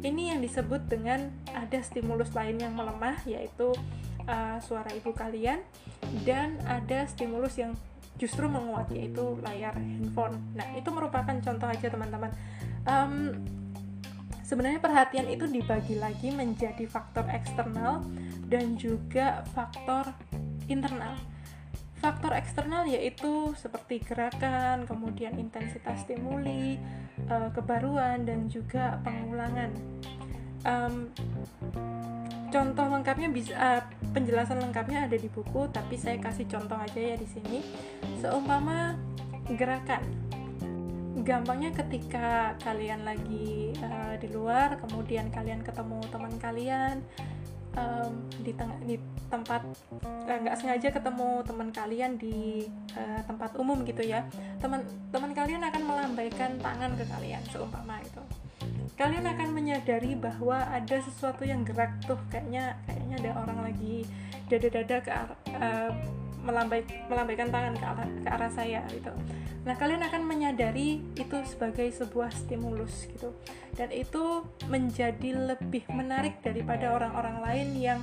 ini 0.00 0.32
yang 0.32 0.40
disebut 0.40 0.88
dengan 0.88 1.28
ada 1.52 1.80
stimulus 1.84 2.32
lain 2.32 2.56
yang 2.56 2.72
melemah 2.72 3.20
yaitu 3.28 3.74
uh, 4.24 4.56
suara 4.64 4.88
ibu 4.96 5.12
kalian 5.12 5.60
dan 6.24 6.56
ada 6.64 7.04
stimulus 7.06 7.60
yang 7.60 7.76
justru 8.20 8.44
menguat 8.48 8.92
yaitu 8.92 9.40
layar 9.40 9.72
handphone. 9.72 10.36
Nah 10.52 10.68
itu 10.76 10.92
merupakan 10.92 11.32
contoh 11.40 11.68
aja 11.68 11.88
teman-teman. 11.88 12.28
Um, 12.84 13.40
sebenarnya 14.50 14.82
perhatian 14.82 15.30
itu 15.30 15.46
dibagi 15.46 15.94
lagi 15.94 16.34
menjadi 16.34 16.82
faktor 16.90 17.22
eksternal 17.30 18.02
dan 18.50 18.74
juga 18.74 19.46
faktor 19.54 20.10
internal. 20.66 21.14
Faktor 22.02 22.34
eksternal 22.34 22.82
yaitu 22.90 23.54
seperti 23.54 24.02
gerakan, 24.02 24.90
kemudian 24.90 25.38
intensitas 25.38 26.02
stimuli, 26.02 26.82
uh, 27.30 27.54
kebaruan, 27.54 28.26
dan 28.26 28.50
juga 28.50 28.98
pengulangan. 29.06 29.70
Um, 30.66 31.14
contoh 32.50 32.86
lengkapnya 32.90 33.30
bisa 33.30 33.54
uh, 33.54 33.82
penjelasan 34.10 34.58
lengkapnya 34.58 35.06
ada 35.06 35.14
di 35.14 35.30
buku 35.30 35.70
tapi 35.70 35.94
saya 35.94 36.18
kasih 36.18 36.50
contoh 36.50 36.76
aja 36.76 36.98
ya 36.98 37.16
di 37.16 37.24
sini 37.24 37.62
seumpama 38.18 38.98
gerakan 39.54 40.29
gampangnya 41.26 41.74
ketika 41.74 42.54
kalian 42.62 43.02
lagi 43.02 43.74
uh, 43.82 44.14
di 44.18 44.28
luar 44.30 44.78
kemudian 44.78 45.28
kalian 45.34 45.60
ketemu 45.66 45.98
teman 46.08 46.34
kalian 46.38 46.96
um, 47.74 48.14
di, 48.42 48.52
tengah, 48.54 48.78
di 48.86 48.96
tempat 49.30 49.62
eh, 50.26 50.38
nggak 50.42 50.54
uh, 50.54 50.58
sengaja 50.58 50.88
ketemu 50.94 51.42
teman 51.42 51.68
kalian 51.74 52.12
di 52.18 52.66
uh, 52.94 53.20
tempat 53.26 53.54
umum 53.58 53.82
gitu 53.82 54.02
ya 54.06 54.26
teman 54.62 54.86
teman 55.10 55.34
kalian 55.34 55.62
akan 55.66 55.82
melambaikan 55.82 56.58
tangan 56.62 56.94
ke 56.94 57.04
kalian 57.06 57.42
seumpama 57.50 57.98
itu 58.02 58.22
kalian 58.94 59.24
akan 59.24 59.48
menyadari 59.56 60.12
bahwa 60.12 60.60
ada 60.68 61.00
sesuatu 61.00 61.42
yang 61.42 61.64
gerak 61.64 61.90
tuh 62.04 62.20
kayaknya 62.28 62.76
kayaknya 62.84 63.16
ada 63.26 63.30
orang 63.40 63.58
lagi 63.72 64.04
dada-dada 64.50 64.96
ke 65.00 65.10
uh, 65.56 65.92
melambai, 66.44 66.84
melambaikan 67.06 67.48
tangan 67.48 67.74
ke 67.76 67.84
arah, 67.84 68.08
ke 68.24 68.28
arah 68.28 68.50
saya 68.52 68.80
gitu. 68.90 69.12
Nah, 69.60 69.76
kalian 69.76 70.00
akan 70.00 70.24
menyadari 70.24 71.04
itu 71.14 71.36
sebagai 71.44 71.88
sebuah 71.92 72.32
stimulus 72.32 73.04
gitu. 73.12 73.36
Dan 73.76 73.92
itu 73.92 74.44
menjadi 74.72 75.36
lebih 75.54 75.84
menarik 75.92 76.40
daripada 76.40 76.96
orang-orang 76.96 77.36
lain 77.44 77.68
yang 77.76 78.00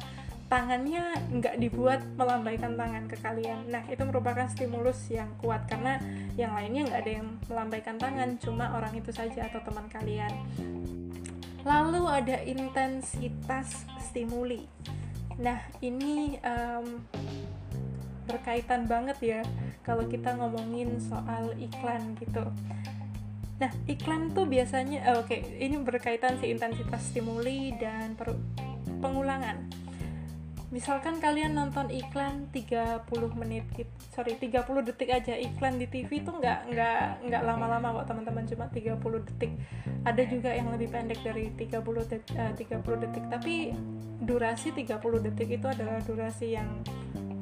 tangannya 0.47 1.11
nggak 1.27 1.59
dibuat 1.59 1.99
melambaikan 2.15 2.79
tangan 2.79 3.03
ke 3.09 3.17
kalian. 3.19 3.67
Nah, 3.67 3.83
itu 3.89 3.99
merupakan 4.05 4.47
stimulus 4.47 5.09
yang 5.11 5.27
kuat 5.43 5.67
karena 5.67 5.99
yang 6.39 6.55
lainnya 6.55 6.87
nggak 6.87 7.01
ada 7.03 7.11
yang 7.19 7.27
melambaikan 7.51 7.95
tangan, 7.99 8.29
cuma 8.39 8.71
orang 8.77 8.93
itu 8.95 9.11
saja 9.11 9.49
atau 9.51 9.59
teman 9.65 9.89
kalian. 9.91 10.31
Lalu 11.67 12.03
ada 12.07 12.37
intensitas 12.47 13.83
stimuli. 13.99 14.63
Nah, 15.35 15.59
ini 15.83 16.39
um, 16.39 17.03
berkaitan 18.27 18.85
banget 18.85 19.17
ya 19.23 19.41
kalau 19.81 20.03
kita 20.05 20.35
ngomongin 20.35 20.99
soal 20.99 21.55
iklan 21.57 22.13
gitu. 22.19 22.43
Nah, 23.57 23.71
iklan 23.89 24.37
tuh 24.37 24.45
biasanya, 24.45 25.17
oh, 25.17 25.25
oke, 25.25 25.33
okay, 25.33 25.41
ini 25.57 25.81
berkaitan 25.81 26.37
si 26.37 26.53
intensitas 26.53 27.09
stimuli 27.09 27.73
dan 27.81 28.13
pengulangan 29.01 29.65
misalkan 30.67 31.23
kalian 31.23 31.55
nonton 31.55 31.87
iklan 31.87 32.51
30 32.51 33.07
menit 33.39 33.63
gitu 33.71 33.87
sorry 34.11 34.35
30 34.35 34.67
detik 34.83 35.07
aja 35.07 35.39
iklan 35.39 35.79
di 35.79 35.87
TV 35.87 36.19
itu 36.19 36.27
nggak 36.27 36.59
nggak 36.75 37.03
nggak 37.23 37.41
lama-lama 37.47 38.03
kok 38.03 38.11
teman-teman 38.11 38.43
cuma 38.43 38.67
30 38.67 38.99
detik 38.99 39.55
ada 40.03 40.23
juga 40.27 40.51
yang 40.51 40.67
lebih 40.75 40.91
pendek 40.91 41.23
dari 41.23 41.55
30 41.55 42.11
detik, 42.11 42.35
uh, 42.35 42.51
30 42.51 43.03
detik 43.07 43.23
tapi 43.31 43.71
durasi 44.19 44.75
30 44.75 45.25
detik 45.31 45.55
itu 45.55 45.67
adalah 45.71 46.03
durasi 46.03 46.59
yang 46.59 46.67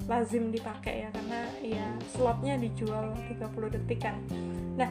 lazim 0.05 0.53
dipakai 0.53 1.05
ya 1.05 1.09
karena 1.09 1.39
ya 1.62 1.88
slotnya 2.13 2.55
dijual 2.62 3.13
30 3.29 3.75
detik 3.75 4.05
kan 4.05 4.21
nah 4.77 4.89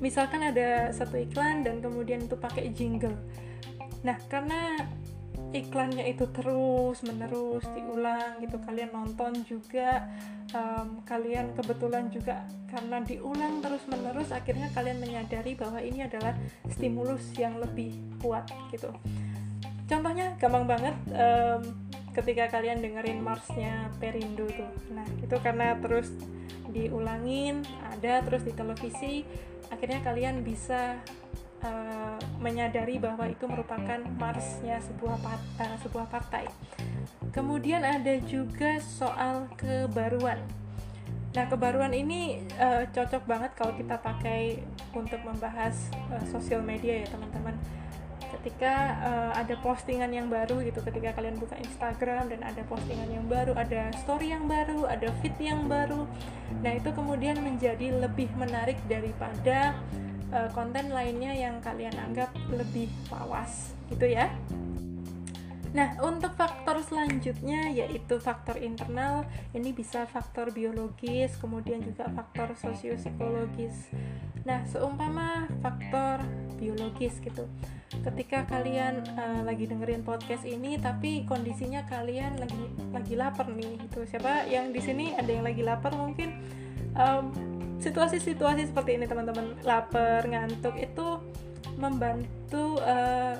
misalkan 0.00 0.44
ada 0.44 0.92
satu 0.92 1.16
iklan 1.16 1.64
dan 1.64 1.80
kemudian 1.80 2.24
itu 2.24 2.36
pakai 2.36 2.72
jingle. 2.72 3.16
Nah 4.04 4.16
karena 4.28 4.84
iklannya 5.52 6.04
itu 6.12 6.28
terus 6.32 7.00
menerus 7.04 7.64
diulang 7.72 8.40
gitu 8.44 8.56
kalian 8.60 8.92
nonton 8.92 9.32
juga 9.46 10.04
um, 10.52 11.00
kalian 11.04 11.52
kebetulan 11.56 12.08
juga 12.12 12.44
karena 12.68 13.00
diulang 13.04 13.64
terus 13.64 13.84
menerus 13.88 14.32
akhirnya 14.32 14.68
kalian 14.72 15.00
menyadari 15.00 15.56
bahwa 15.56 15.80
ini 15.80 16.04
adalah 16.04 16.36
stimulus 16.68 17.24
yang 17.40 17.56
lebih 17.56 17.96
kuat 18.20 18.48
gitu. 18.72 18.92
Contohnya 19.86 20.34
gampang 20.36 20.66
banget 20.66 20.96
um, 21.14 21.62
ketika 22.16 22.48
kalian 22.48 22.80
dengerin 22.80 23.20
Marsnya 23.20 23.92
Perindo 24.00 24.48
tuh 24.48 24.72
nah 24.90 25.04
itu 25.20 25.36
karena 25.44 25.76
terus 25.78 26.08
diulangin 26.72 27.60
ada 27.84 28.24
terus 28.24 28.42
di 28.42 28.52
televisi 28.56 29.22
akhirnya 29.68 30.00
kalian 30.00 30.40
bisa 30.40 30.98
uh, 31.64 32.18
menyadari 32.42 32.98
bahwa 33.00 33.26
itu 33.26 33.44
merupakan 33.48 34.00
marsnya 34.18 34.78
sebuah 34.82 35.16
part, 35.22 35.42
uh, 35.62 35.76
sebuah 35.82 36.06
partai. 36.10 36.44
Kemudian 37.32 37.84
ada 37.84 38.16
juga 38.24 38.80
soal 38.80 39.50
kebaruan. 39.56 40.40
Nah, 41.36 41.44
kebaruan 41.52 41.92
ini 41.92 42.40
uh, 42.56 42.88
cocok 42.88 43.28
banget 43.28 43.52
kalau 43.52 43.76
kita 43.76 44.00
pakai 44.00 44.64
untuk 44.96 45.20
membahas 45.20 45.92
uh, 46.08 46.24
sosial 46.32 46.64
media 46.64 47.04
ya, 47.04 47.06
teman-teman. 47.12 47.56
Ketika 48.40 48.74
uh, 49.00 49.32
ada 49.34 49.54
postingan 49.64 50.12
yang 50.12 50.28
baru 50.28 50.60
gitu, 50.62 50.84
ketika 50.84 51.16
kalian 51.16 51.40
buka 51.40 51.56
Instagram 51.56 52.28
dan 52.28 52.44
ada 52.44 52.62
postingan 52.68 53.08
yang 53.08 53.26
baru, 53.26 53.56
ada 53.56 53.90
story 54.04 54.30
yang 54.30 54.44
baru, 54.44 54.84
ada 54.86 55.08
feed 55.24 55.36
yang 55.40 55.66
baru. 55.66 56.04
Nah, 56.60 56.72
itu 56.76 56.90
kemudian 56.92 57.40
menjadi 57.40 57.96
lebih 57.96 58.28
menarik 58.36 58.76
daripada 58.86 59.74
uh, 60.30 60.48
konten 60.52 60.92
lainnya 60.92 61.32
yang 61.32 61.58
kalian 61.64 61.94
anggap 61.96 62.30
lebih 62.52 62.92
lawas 63.08 63.72
gitu 63.88 64.06
ya. 64.06 64.30
Nah, 65.76 65.92
untuk 66.00 66.32
faktor 66.40 66.80
selanjutnya 66.80 67.68
yaitu 67.68 68.16
faktor 68.16 68.56
internal, 68.56 69.28
ini 69.52 69.76
bisa 69.76 70.08
faktor 70.08 70.48
biologis, 70.48 71.36
kemudian 71.36 71.84
juga 71.84 72.08
faktor 72.16 72.56
sosiopsikologis. 72.56 73.92
Nah, 74.48 74.64
seumpama 74.64 75.44
faktor 75.60 76.24
biologis 76.56 77.20
gitu. 77.20 77.44
Ketika 77.92 78.48
kalian 78.48 79.04
uh, 79.20 79.44
lagi 79.44 79.68
dengerin 79.68 80.00
podcast 80.00 80.48
ini 80.48 80.80
tapi 80.80 81.28
kondisinya 81.28 81.84
kalian 81.84 82.40
lagi 82.40 82.64
lagi 82.96 83.14
lapar 83.20 83.52
nih 83.52 83.76
gitu. 83.84 84.08
Siapa 84.08 84.48
yang 84.48 84.72
di 84.72 84.80
sini 84.80 85.12
ada 85.12 85.28
yang 85.28 85.44
lagi 85.44 85.60
lapar 85.60 85.92
mungkin 85.92 86.40
um, 86.96 87.28
situasi-situasi 87.84 88.72
seperti 88.72 88.96
ini 88.96 89.04
teman-teman 89.04 89.60
lapar, 89.60 90.24
ngantuk 90.24 90.72
itu 90.80 91.20
membantu 91.76 92.80
uh, 92.80 93.36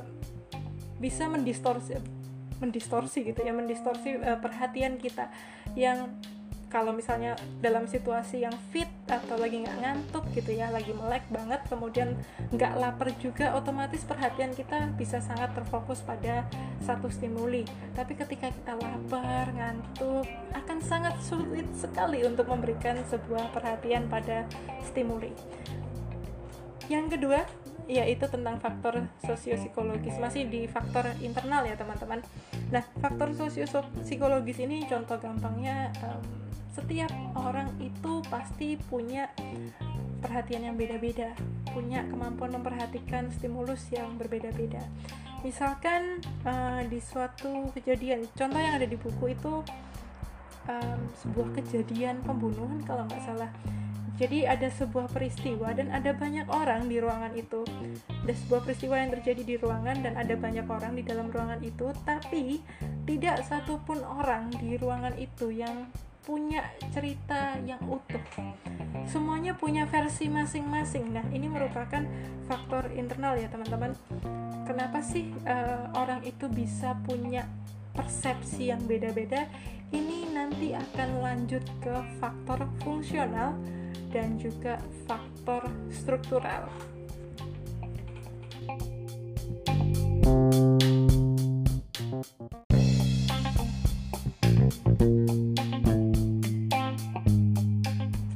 bisa 1.00 1.28
mendistorsi 1.32 2.15
mendistorsi 2.62 3.26
gitu 3.26 3.40
ya 3.44 3.52
mendistorsi 3.52 4.16
uh, 4.20 4.40
perhatian 4.40 4.96
kita 4.96 5.28
yang 5.76 6.16
kalau 6.66 6.90
misalnya 6.90 7.38
dalam 7.62 7.86
situasi 7.86 8.42
yang 8.42 8.52
fit 8.74 8.90
atau 9.06 9.38
lagi 9.38 9.62
nggak 9.62 9.78
ngantuk 9.80 10.26
gitu 10.34 10.50
ya 10.50 10.66
lagi 10.74 10.90
melek 10.90 11.22
banget 11.30 11.62
kemudian 11.70 12.18
nggak 12.50 12.74
lapar 12.74 13.14
juga 13.22 13.54
otomatis 13.54 14.02
perhatian 14.02 14.50
kita 14.50 14.90
bisa 14.98 15.22
sangat 15.22 15.54
terfokus 15.54 16.02
pada 16.02 16.42
satu 16.82 17.06
stimuli. 17.06 17.62
Tapi 17.94 18.18
ketika 18.18 18.50
kita 18.50 18.74
lapar 18.76 19.54
ngantuk 19.54 20.26
akan 20.52 20.78
sangat 20.82 21.14
sulit 21.22 21.64
sekali 21.78 22.26
untuk 22.26 22.50
memberikan 22.50 22.98
sebuah 23.06 23.54
perhatian 23.54 24.10
pada 24.10 24.44
stimuli. 24.82 25.30
Yang 26.90 27.18
kedua 27.18 27.46
yaitu 27.86 28.26
tentang 28.26 28.58
faktor 28.58 29.06
sosiopsikologis. 29.22 30.18
Masih 30.18 30.46
di 30.50 30.66
faktor 30.66 31.06
internal 31.22 31.66
ya 31.66 31.78
teman-teman. 31.78 32.22
Nah 32.70 32.82
faktor 32.98 33.34
sosiopsikologis 33.34 34.58
ini 34.62 34.86
contoh 34.86 35.18
gampangnya 35.18 35.94
um, 36.02 36.22
setiap 36.74 37.10
orang 37.38 37.72
itu 37.80 38.20
pasti 38.28 38.76
punya 38.76 39.32
perhatian 40.20 40.68
yang 40.68 40.76
beda-beda 40.76 41.32
punya 41.76 42.08
kemampuan 42.08 42.56
memperhatikan 42.56 43.28
stimulus 43.28 43.84
yang 43.92 44.16
berbeda-beda. 44.16 44.80
Misalkan 45.44 46.24
uh, 46.48 46.80
di 46.88 46.96
suatu 47.04 47.68
kejadian 47.76 48.24
contoh 48.32 48.56
yang 48.56 48.80
ada 48.80 48.88
di 48.88 48.96
buku 48.96 49.36
itu 49.36 49.60
um, 50.64 51.00
sebuah 51.20 51.52
kejadian 51.60 52.24
pembunuhan 52.24 52.80
kalau 52.88 53.04
nggak 53.04 53.20
salah 53.28 53.52
jadi 54.16 54.48
ada 54.48 54.72
sebuah 54.72 55.12
peristiwa 55.12 55.76
dan 55.76 55.92
ada 55.92 56.16
banyak 56.16 56.48
orang 56.48 56.88
di 56.88 56.96
ruangan 56.96 57.36
itu. 57.36 57.68
Ada 58.24 58.32
sebuah 58.32 58.64
peristiwa 58.64 58.96
yang 58.96 59.12
terjadi 59.12 59.42
di 59.44 59.54
ruangan 59.60 59.96
dan 60.00 60.16
ada 60.16 60.34
banyak 60.40 60.64
orang 60.64 60.96
di 60.96 61.04
dalam 61.04 61.28
ruangan 61.28 61.60
itu, 61.60 61.92
tapi 62.08 62.64
tidak 63.04 63.44
satupun 63.44 64.00
orang 64.00 64.48
di 64.56 64.80
ruangan 64.80 65.12
itu 65.20 65.52
yang 65.52 65.92
punya 66.24 66.64
cerita 66.90 67.60
yang 67.62 67.78
utuh. 67.86 68.24
Semuanya 69.06 69.54
punya 69.54 69.86
versi 69.86 70.26
masing-masing. 70.26 71.12
Nah, 71.12 71.22
ini 71.30 71.46
merupakan 71.46 72.02
faktor 72.50 72.90
internal 72.96 73.38
ya, 73.38 73.46
teman-teman. 73.52 73.94
Kenapa 74.66 75.04
sih 75.04 75.30
uh, 75.46 75.92
orang 75.94 76.26
itu 76.26 76.50
bisa 76.50 76.98
punya 77.06 77.46
persepsi 77.94 78.74
yang 78.74 78.82
beda-beda? 78.82 79.46
Ini 79.94 80.34
nanti 80.34 80.74
akan 80.74 81.10
lanjut 81.22 81.62
ke 81.78 81.94
faktor 82.18 82.66
fungsional 82.82 83.54
dan 84.10 84.34
juga 84.40 84.82
faktor 85.06 85.68
struktural. 85.92 86.66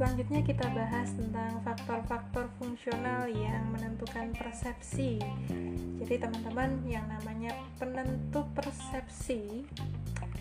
Selanjutnya 0.00 0.40
kita 0.46 0.66
bahas 0.72 1.08
tentang 1.12 1.60
faktor-faktor 1.60 2.46
fungsional 2.56 3.28
yang 3.28 3.66
menentukan 3.74 4.32
persepsi. 4.32 5.20
Jadi 6.00 6.14
teman-teman 6.16 6.80
yang 6.88 7.04
namanya 7.08 7.52
penentu 7.76 8.46
persepsi 8.56 9.68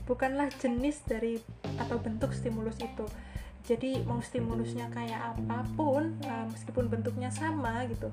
bukanlah 0.09 0.49
jenis 0.57 1.05
dari 1.05 1.37
atau 1.77 2.01
bentuk 2.01 2.33
stimulus 2.33 2.81
itu, 2.81 3.05
jadi 3.69 4.01
mau 4.09 4.17
stimulusnya 4.17 4.89
kayak 4.89 5.37
apa 5.37 5.61
pun 5.77 6.17
uh, 6.25 6.49
meskipun 6.49 6.89
bentuknya 6.89 7.29
sama 7.29 7.85
gitu. 7.85 8.09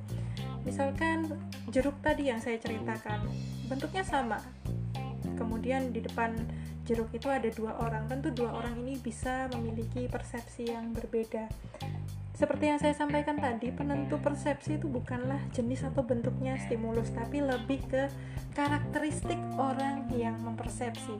Misalkan 0.69 1.33
jeruk 1.73 1.97
tadi 2.05 2.29
yang 2.29 2.45
saya 2.45 2.61
ceritakan 2.61 3.25
bentuknya 3.73 4.05
sama. 4.05 4.37
Kemudian 5.41 5.97
di 5.97 6.05
depan 6.05 6.37
jeruk 6.85 7.09
itu 7.17 7.33
ada 7.33 7.49
dua 7.49 7.73
orang. 7.81 8.05
Tentu 8.05 8.37
dua 8.37 8.53
orang 8.53 8.77
ini 8.85 9.01
bisa 9.01 9.49
memiliki 9.57 10.05
persepsi 10.13 10.69
yang 10.69 10.93
berbeda. 10.93 11.49
Seperti 12.37 12.69
yang 12.69 12.77
saya 12.77 12.93
sampaikan 12.93 13.41
tadi, 13.41 13.73
penentu 13.73 14.21
persepsi 14.21 14.77
itu 14.77 14.93
bukanlah 14.93 15.41
jenis 15.57 15.89
atau 15.89 16.05
bentuknya 16.05 16.61
stimulus, 16.61 17.09
tapi 17.17 17.41
lebih 17.41 17.81
ke 17.89 18.13
karakteristik 18.53 19.41
orang 19.57 20.05
yang 20.13 20.37
mempersepsi. 20.45 21.17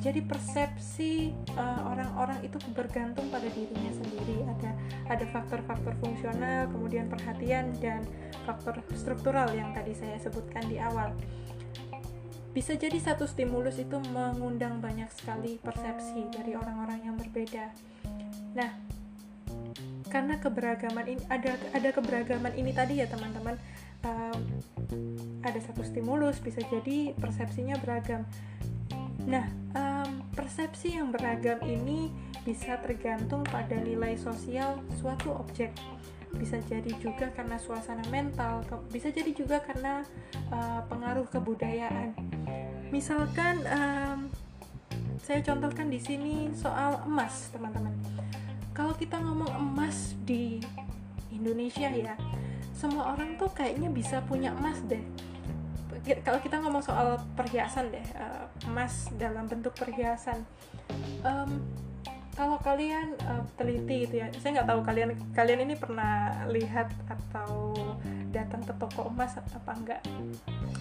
Jadi 0.00 0.24
persepsi 0.24 1.28
eh, 1.32 1.80
orang-orang 1.84 2.40
uh, 2.40 2.46
itu 2.48 2.56
bergantung 2.72 3.28
pada 3.28 3.44
dirinya 3.52 3.92
sendiri. 3.92 4.48
Ada 4.48 4.70
ada 5.12 5.24
faktor-faktor 5.28 5.92
fungsional, 6.00 6.72
kemudian 6.72 7.12
perhatian 7.12 7.76
dan 7.84 8.08
faktor 8.48 8.80
struktural 8.96 9.52
yang 9.52 9.76
tadi 9.76 9.92
saya 9.92 10.16
sebutkan 10.16 10.64
di 10.72 10.80
awal. 10.80 11.12
Bisa 12.50 12.74
jadi 12.74 12.96
satu 12.96 13.28
stimulus 13.28 13.78
itu 13.78 14.00
mengundang 14.10 14.82
banyak 14.82 15.06
sekali 15.12 15.60
persepsi 15.60 16.32
dari 16.32 16.56
orang-orang 16.56 17.06
yang 17.06 17.14
berbeda. 17.14 17.70
Nah, 18.56 18.74
karena 20.10 20.34
keberagaman 20.42 21.06
ini 21.06 21.22
ada 21.30 21.54
ada 21.70 21.88
keberagaman 21.94 22.56
ini 22.58 22.74
tadi 22.74 22.98
ya 22.98 23.06
teman-teman 23.06 23.54
um, 24.02 24.40
ada 25.46 25.60
satu 25.62 25.86
stimulus 25.86 26.42
bisa 26.42 26.58
jadi 26.66 27.14
persepsinya 27.14 27.78
beragam 27.78 28.26
nah 29.28 29.44
um, 29.76 30.24
persepsi 30.32 30.96
yang 30.96 31.12
beragam 31.12 31.60
ini 31.66 32.12
bisa 32.44 32.80
tergantung 32.80 33.44
pada 33.44 33.76
nilai 33.76 34.16
sosial 34.16 34.80
suatu 34.96 35.36
objek. 35.36 35.72
Bisa 36.30 36.62
jadi 36.70 36.94
juga 37.02 37.26
karena 37.34 37.58
suasana 37.58 38.06
mental 38.08 38.62
bisa 38.88 39.10
jadi 39.10 39.34
juga 39.34 39.58
karena 39.60 40.06
uh, 40.54 40.80
pengaruh 40.86 41.26
kebudayaan. 41.26 42.14
Misalkan 42.94 43.66
um, 43.66 44.18
saya 45.20 45.42
contohkan 45.42 45.90
di 45.90 45.98
sini 45.98 46.54
soal 46.54 47.02
emas 47.04 47.50
teman-teman. 47.50 47.92
Kalau 48.72 48.94
kita 48.94 49.18
ngomong 49.18 49.50
emas 49.58 50.14
di 50.22 50.62
Indonesia 51.34 51.90
ya 51.90 52.14
semua 52.80 53.12
orang 53.12 53.36
tuh 53.36 53.52
kayaknya 53.52 53.92
bisa 53.92 54.24
punya 54.24 54.56
emas 54.56 54.80
deh 54.88 55.04
kalau 56.24 56.40
kita 56.40 56.56
ngomong 56.60 56.80
soal 56.80 57.20
perhiasan 57.36 57.92
deh 57.92 58.06
uh, 58.16 58.48
emas 58.68 59.12
dalam 59.20 59.44
bentuk 59.44 59.76
perhiasan 59.76 60.42
um, 61.22 61.60
kalau 62.40 62.56
kalian 62.62 63.20
uh, 63.28 63.44
teliti 63.60 64.08
gitu 64.08 64.24
ya. 64.24 64.32
Saya 64.40 64.60
nggak 64.60 64.68
tahu 64.72 64.80
kalian 64.80 65.12
kalian 65.36 65.60
ini 65.68 65.74
pernah 65.76 66.46
lihat 66.48 66.88
atau 67.04 67.76
datang 68.30 68.62
ke 68.62 68.72
toko 68.78 69.10
emas 69.10 69.36
apa 69.38 69.72
enggak 69.74 70.02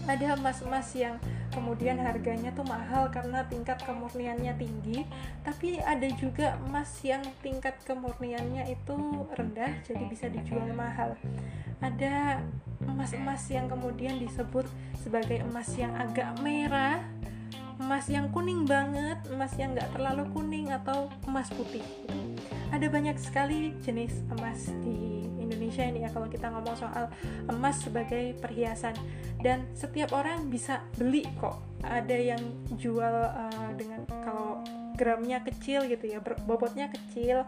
ada 0.06 0.38
emas-emas 0.38 0.90
yang 0.94 1.18
kemudian 1.54 1.98
harganya 1.98 2.54
tuh 2.54 2.66
mahal 2.66 3.10
karena 3.10 3.46
tingkat 3.50 3.82
kemurniannya 3.84 4.54
tinggi 4.58 5.06
tapi 5.42 5.82
ada 5.82 6.06
juga 6.18 6.58
emas 6.70 6.90
yang 7.02 7.22
tingkat 7.42 7.78
kemurniannya 7.86 8.70
itu 8.70 8.98
rendah 9.34 9.82
jadi 9.86 10.04
bisa 10.06 10.30
dijual 10.30 10.70
mahal 10.74 11.18
ada 11.82 12.42
emas-emas 12.86 13.44
yang 13.52 13.68
kemudian 13.68 14.22
disebut 14.22 14.66
sebagai 15.02 15.42
emas 15.44 15.70
yang 15.76 15.94
agak 15.98 16.38
merah 16.42 17.02
emas 17.80 18.12
yang 18.12 18.28
kuning 18.36 18.68
banget, 18.68 19.16
emas 19.32 19.56
yang 19.56 19.72
nggak 19.72 19.88
terlalu 19.96 20.28
kuning 20.36 20.68
atau 20.68 21.08
emas 21.24 21.48
putih. 21.48 21.82
Ada 22.69 22.88
banyak 22.88 23.17
sekali 23.17 23.73
jenis 23.82 24.13
emas 24.29 24.69
di 24.86 25.25
Indonesia 25.41 25.82
ini 25.82 26.05
ya 26.05 26.10
kalau 26.13 26.29
kita 26.29 26.53
ngomong 26.53 26.77
soal 26.77 27.10
emas 27.49 27.82
sebagai 27.82 28.38
perhiasan. 28.38 28.93
Dan 29.41 29.65
setiap 29.73 30.13
orang 30.13 30.51
bisa 30.53 30.86
beli 30.99 31.25
kok. 31.41 31.58
Ada 31.82 32.36
yang 32.36 32.43
jual 32.77 33.15
uh, 33.25 33.71
dengan 33.73 34.05
kalau 34.21 34.62
gramnya 34.99 35.39
kecil 35.47 35.88
gitu 35.88 36.12
ya 36.12 36.19
bobotnya 36.43 36.91
kecil 36.91 37.47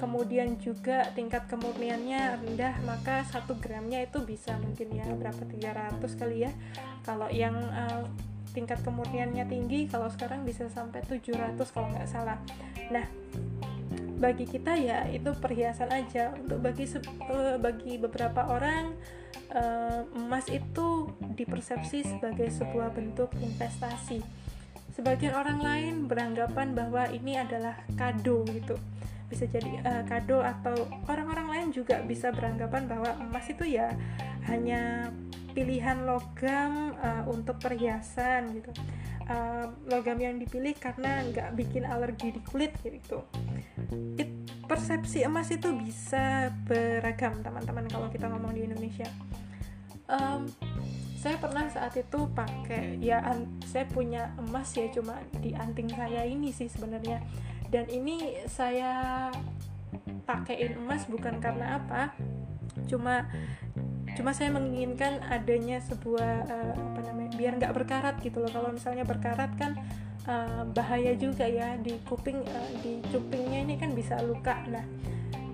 kemudian 0.00 0.56
juga 0.56 1.12
tingkat 1.12 1.44
kemurniannya 1.44 2.40
rendah 2.40 2.80
maka 2.88 3.20
satu 3.28 3.60
gramnya 3.60 4.00
itu 4.00 4.24
bisa 4.24 4.56
mungkin 4.56 4.96
ya 4.96 5.04
berapa 5.12 5.44
300 5.44 6.00
kali 6.16 6.48
ya. 6.48 6.52
Kalau 7.04 7.28
yang 7.28 7.54
uh, 7.54 8.08
tingkat 8.56 8.82
kemurniannya 8.82 9.46
tinggi 9.46 9.86
kalau 9.86 10.10
sekarang 10.10 10.42
bisa 10.42 10.66
sampai 10.72 11.04
700 11.06 11.54
kalau 11.70 11.88
nggak 11.92 12.08
salah. 12.08 12.40
Nah 12.90 13.06
bagi 14.20 14.44
kita 14.44 14.76
ya 14.76 15.08
itu 15.08 15.32
perhiasan 15.32 15.88
aja. 15.88 16.36
Untuk 16.36 16.60
bagi 16.60 16.84
uh, 16.84 17.56
bagi 17.56 17.96
beberapa 17.96 18.46
orang 18.46 18.92
uh, 19.56 20.04
emas 20.12 20.46
itu 20.52 21.08
dipersepsi 21.34 22.04
sebagai 22.04 22.52
sebuah 22.52 22.92
bentuk 22.92 23.32
investasi. 23.40 24.20
Sebagian 24.92 25.32
orang 25.32 25.64
lain 25.64 25.94
beranggapan 26.04 26.76
bahwa 26.76 27.08
ini 27.08 27.40
adalah 27.40 27.80
kado 27.96 28.44
gitu. 28.52 28.76
Bisa 29.32 29.48
jadi 29.48 29.80
uh, 29.80 30.02
kado 30.04 30.44
atau 30.44 30.76
orang-orang 31.08 31.48
lain 31.48 31.66
juga 31.72 32.04
bisa 32.04 32.28
beranggapan 32.28 32.84
bahwa 32.84 33.16
emas 33.16 33.48
itu 33.48 33.64
ya 33.64 33.96
hanya 34.52 35.08
pilihan 35.56 36.06
logam 36.06 36.94
uh, 37.00 37.26
untuk 37.26 37.58
perhiasan 37.58 38.54
gitu 38.54 38.70
logam 39.86 40.18
yang 40.18 40.36
dipilih 40.38 40.74
karena 40.78 41.22
nggak 41.30 41.48
bikin 41.54 41.86
alergi 41.86 42.34
di 42.34 42.40
kulit 42.42 42.74
gitu. 42.82 43.22
It, 44.18 44.30
persepsi 44.66 45.26
emas 45.26 45.50
itu 45.50 45.70
bisa 45.74 46.54
beragam 46.66 47.42
teman-teman 47.42 47.86
kalau 47.90 48.06
kita 48.10 48.30
ngomong 48.30 48.54
di 48.54 48.66
Indonesia. 48.66 49.08
Um, 50.10 50.50
saya 51.20 51.36
pernah 51.36 51.68
saat 51.68 51.94
itu 52.00 52.26
pakai 52.32 52.96
ya 52.98 53.20
an, 53.20 53.60
saya 53.68 53.84
punya 53.86 54.32
emas 54.40 54.72
ya 54.72 54.88
cuma 54.88 55.20
di 55.38 55.52
anting 55.52 55.92
saya 55.92 56.24
ini 56.24 56.50
sih 56.50 56.66
sebenarnya. 56.66 57.20
Dan 57.70 57.86
ini 57.86 58.46
saya 58.50 59.28
pakaiin 60.26 60.80
emas 60.80 61.06
bukan 61.06 61.38
karena 61.38 61.82
apa 61.82 62.14
cuma 62.86 63.26
cuma 64.16 64.34
saya 64.34 64.50
menginginkan 64.50 65.22
adanya 65.28 65.78
sebuah 65.84 66.34
uh, 66.46 66.74
apa 66.74 67.00
namanya 67.10 67.30
biar 67.36 67.52
nggak 67.58 67.74
berkarat 67.74 68.16
gitu 68.22 68.42
loh. 68.42 68.50
Kalau 68.50 68.70
misalnya 68.74 69.04
berkarat 69.06 69.52
kan 69.56 69.76
uh, 70.26 70.66
bahaya 70.70 71.14
juga 71.16 71.46
ya. 71.46 71.76
Di 71.78 71.98
kuping 72.06 72.42
uh, 72.42 72.70
di 72.82 73.00
cupingnya 73.08 73.64
ini 73.64 73.74
kan 73.78 73.94
bisa 73.94 74.18
luka. 74.22 74.60
Nah 74.68 74.84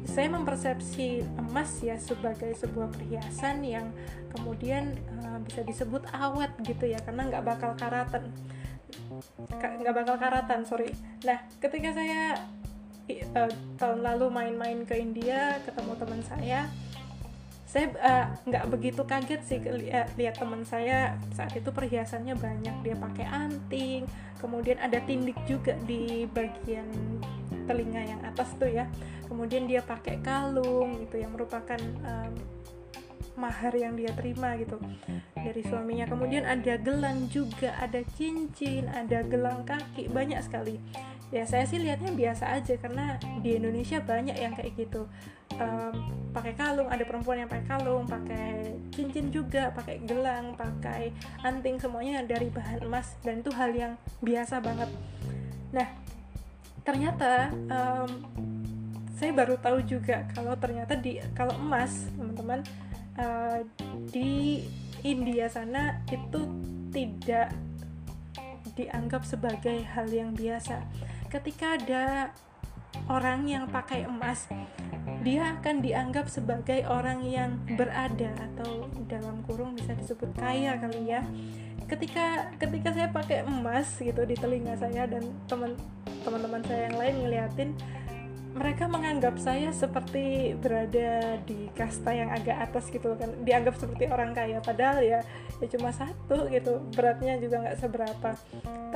saya 0.06 0.30
mempersepsi 0.30 1.26
emas 1.36 1.82
ya 1.82 1.98
sebagai 1.98 2.54
sebuah 2.54 2.94
perhiasan 2.94 3.66
yang 3.66 3.90
kemudian 4.30 4.94
uh, 5.18 5.42
bisa 5.42 5.66
disebut 5.66 6.06
awet 6.14 6.54
gitu 6.62 6.86
ya 6.86 7.02
karena 7.02 7.26
nggak 7.26 7.44
bakal 7.44 7.74
karatan. 7.74 8.30
Nggak 9.60 9.94
bakal 9.94 10.16
karatan 10.16 10.60
sorry. 10.62 10.94
Nah 11.26 11.42
ketika 11.58 11.90
saya 11.92 12.38
uh, 13.34 13.50
tahun 13.78 14.00
lalu 14.02 14.26
main-main 14.30 14.78
ke 14.82 14.98
India 14.98 15.58
ketemu 15.62 15.92
teman 15.98 16.20
saya 16.22 16.70
saya 17.76 17.92
nggak 18.48 18.64
uh, 18.64 18.68
begitu 18.72 19.04
kaget 19.04 19.42
sih 19.44 19.60
lihat, 19.60 20.08
lihat 20.16 20.40
teman 20.40 20.64
saya 20.64 21.20
saat 21.36 21.52
itu 21.52 21.68
perhiasannya 21.68 22.32
banyak. 22.32 22.72
Dia 22.80 22.96
pakai 22.96 23.28
anting 23.28 24.08
kemudian 24.40 24.80
ada 24.80 24.96
tindik 25.04 25.36
juga 25.44 25.76
di 25.84 26.24
bagian 26.32 26.88
telinga 27.68 28.00
yang 28.00 28.20
atas 28.24 28.56
tuh 28.56 28.72
ya. 28.72 28.88
Kemudian 29.28 29.68
dia 29.68 29.84
pakai 29.84 30.24
kalung 30.24 31.04
gitu 31.04 31.20
yang 31.20 31.36
merupakan 31.36 31.76
um, 32.08 32.32
mahar 33.36 33.76
yang 33.76 33.92
dia 33.92 34.08
terima 34.16 34.56
gitu 34.56 34.80
dari 35.36 35.60
suaminya. 35.60 36.08
Kemudian 36.08 36.48
ada 36.48 36.80
gelang 36.80 37.28
juga 37.28 37.76
ada 37.76 38.00
cincin 38.16 38.88
ada 38.88 39.20
gelang 39.20 39.68
kaki 39.68 40.08
banyak 40.08 40.40
sekali 40.40 40.80
ya 41.34 41.42
saya 41.42 41.66
sih 41.66 41.82
lihatnya 41.82 42.14
biasa 42.14 42.54
aja 42.54 42.78
karena 42.78 43.18
di 43.42 43.58
Indonesia 43.58 43.98
banyak 43.98 44.36
yang 44.38 44.54
kayak 44.54 44.78
gitu. 44.78 45.10
Um, 45.56 46.12
pakai 46.36 46.52
kalung 46.52 46.92
ada 46.92 47.00
perempuan 47.06 47.40
yang 47.40 47.48
pakai 47.48 47.64
kalung 47.64 48.04
pakai 48.04 48.76
cincin 48.92 49.32
juga 49.32 49.72
pakai 49.72 50.04
gelang 50.04 50.52
pakai 50.52 51.16
anting 51.40 51.80
semuanya 51.80 52.20
dari 52.28 52.52
bahan 52.52 52.84
emas 52.84 53.16
dan 53.24 53.40
itu 53.40 53.48
hal 53.56 53.72
yang 53.72 53.92
biasa 54.20 54.60
banget. 54.60 54.90
Nah 55.72 55.88
ternyata 56.84 57.50
um, 57.72 58.10
saya 59.16 59.32
baru 59.32 59.56
tahu 59.56 59.80
juga 59.88 60.28
kalau 60.36 60.52
ternyata 60.60 60.92
di 60.92 61.16
kalau 61.32 61.56
emas 61.56 62.12
teman-teman 62.14 62.60
uh, 63.16 63.64
di 64.12 64.60
India 65.00 65.48
sana 65.48 66.04
itu 66.12 66.40
tidak 66.92 67.48
dianggap 68.76 69.24
sebagai 69.24 69.88
hal 69.88 70.04
yang 70.12 70.36
biasa 70.36 70.84
ketika 71.28 71.78
ada 71.78 72.30
orang 73.10 73.46
yang 73.46 73.64
pakai 73.68 74.06
emas 74.06 74.48
dia 75.26 75.58
akan 75.58 75.82
dianggap 75.82 76.30
sebagai 76.30 76.86
orang 76.86 77.22
yang 77.26 77.58
berada 77.74 78.30
atau 78.38 78.86
dalam 79.10 79.42
kurung 79.42 79.74
bisa 79.74 79.94
disebut 79.98 80.30
kaya 80.38 80.78
kali 80.78 81.10
ya. 81.10 81.22
Ketika 81.86 82.54
ketika 82.58 82.94
saya 82.94 83.10
pakai 83.10 83.42
emas 83.46 83.98
gitu 83.98 84.22
di 84.22 84.38
telinga 84.38 84.78
saya 84.78 85.06
dan 85.06 85.26
teman 85.50 85.74
teman-teman 86.22 86.62
saya 86.66 86.90
yang 86.90 86.96
lain 86.98 87.14
ngeliatin 87.22 87.70
mereka 88.56 88.88
menganggap 88.88 89.36
saya 89.36 89.68
seperti 89.68 90.56
berada 90.56 91.36
di 91.44 91.68
kasta 91.76 92.16
yang 92.16 92.32
agak 92.32 92.56
atas 92.56 92.88
gitu 92.88 93.12
kan. 93.12 93.28
Dianggap 93.44 93.76
seperti 93.76 94.08
orang 94.08 94.32
kaya 94.32 94.64
padahal 94.64 95.04
ya 95.04 95.20
ya 95.60 95.66
cuma 95.72 95.92
satu 95.92 96.48
gitu 96.48 96.80
beratnya 96.96 97.36
juga 97.36 97.60
nggak 97.68 97.78
seberapa. 97.78 98.30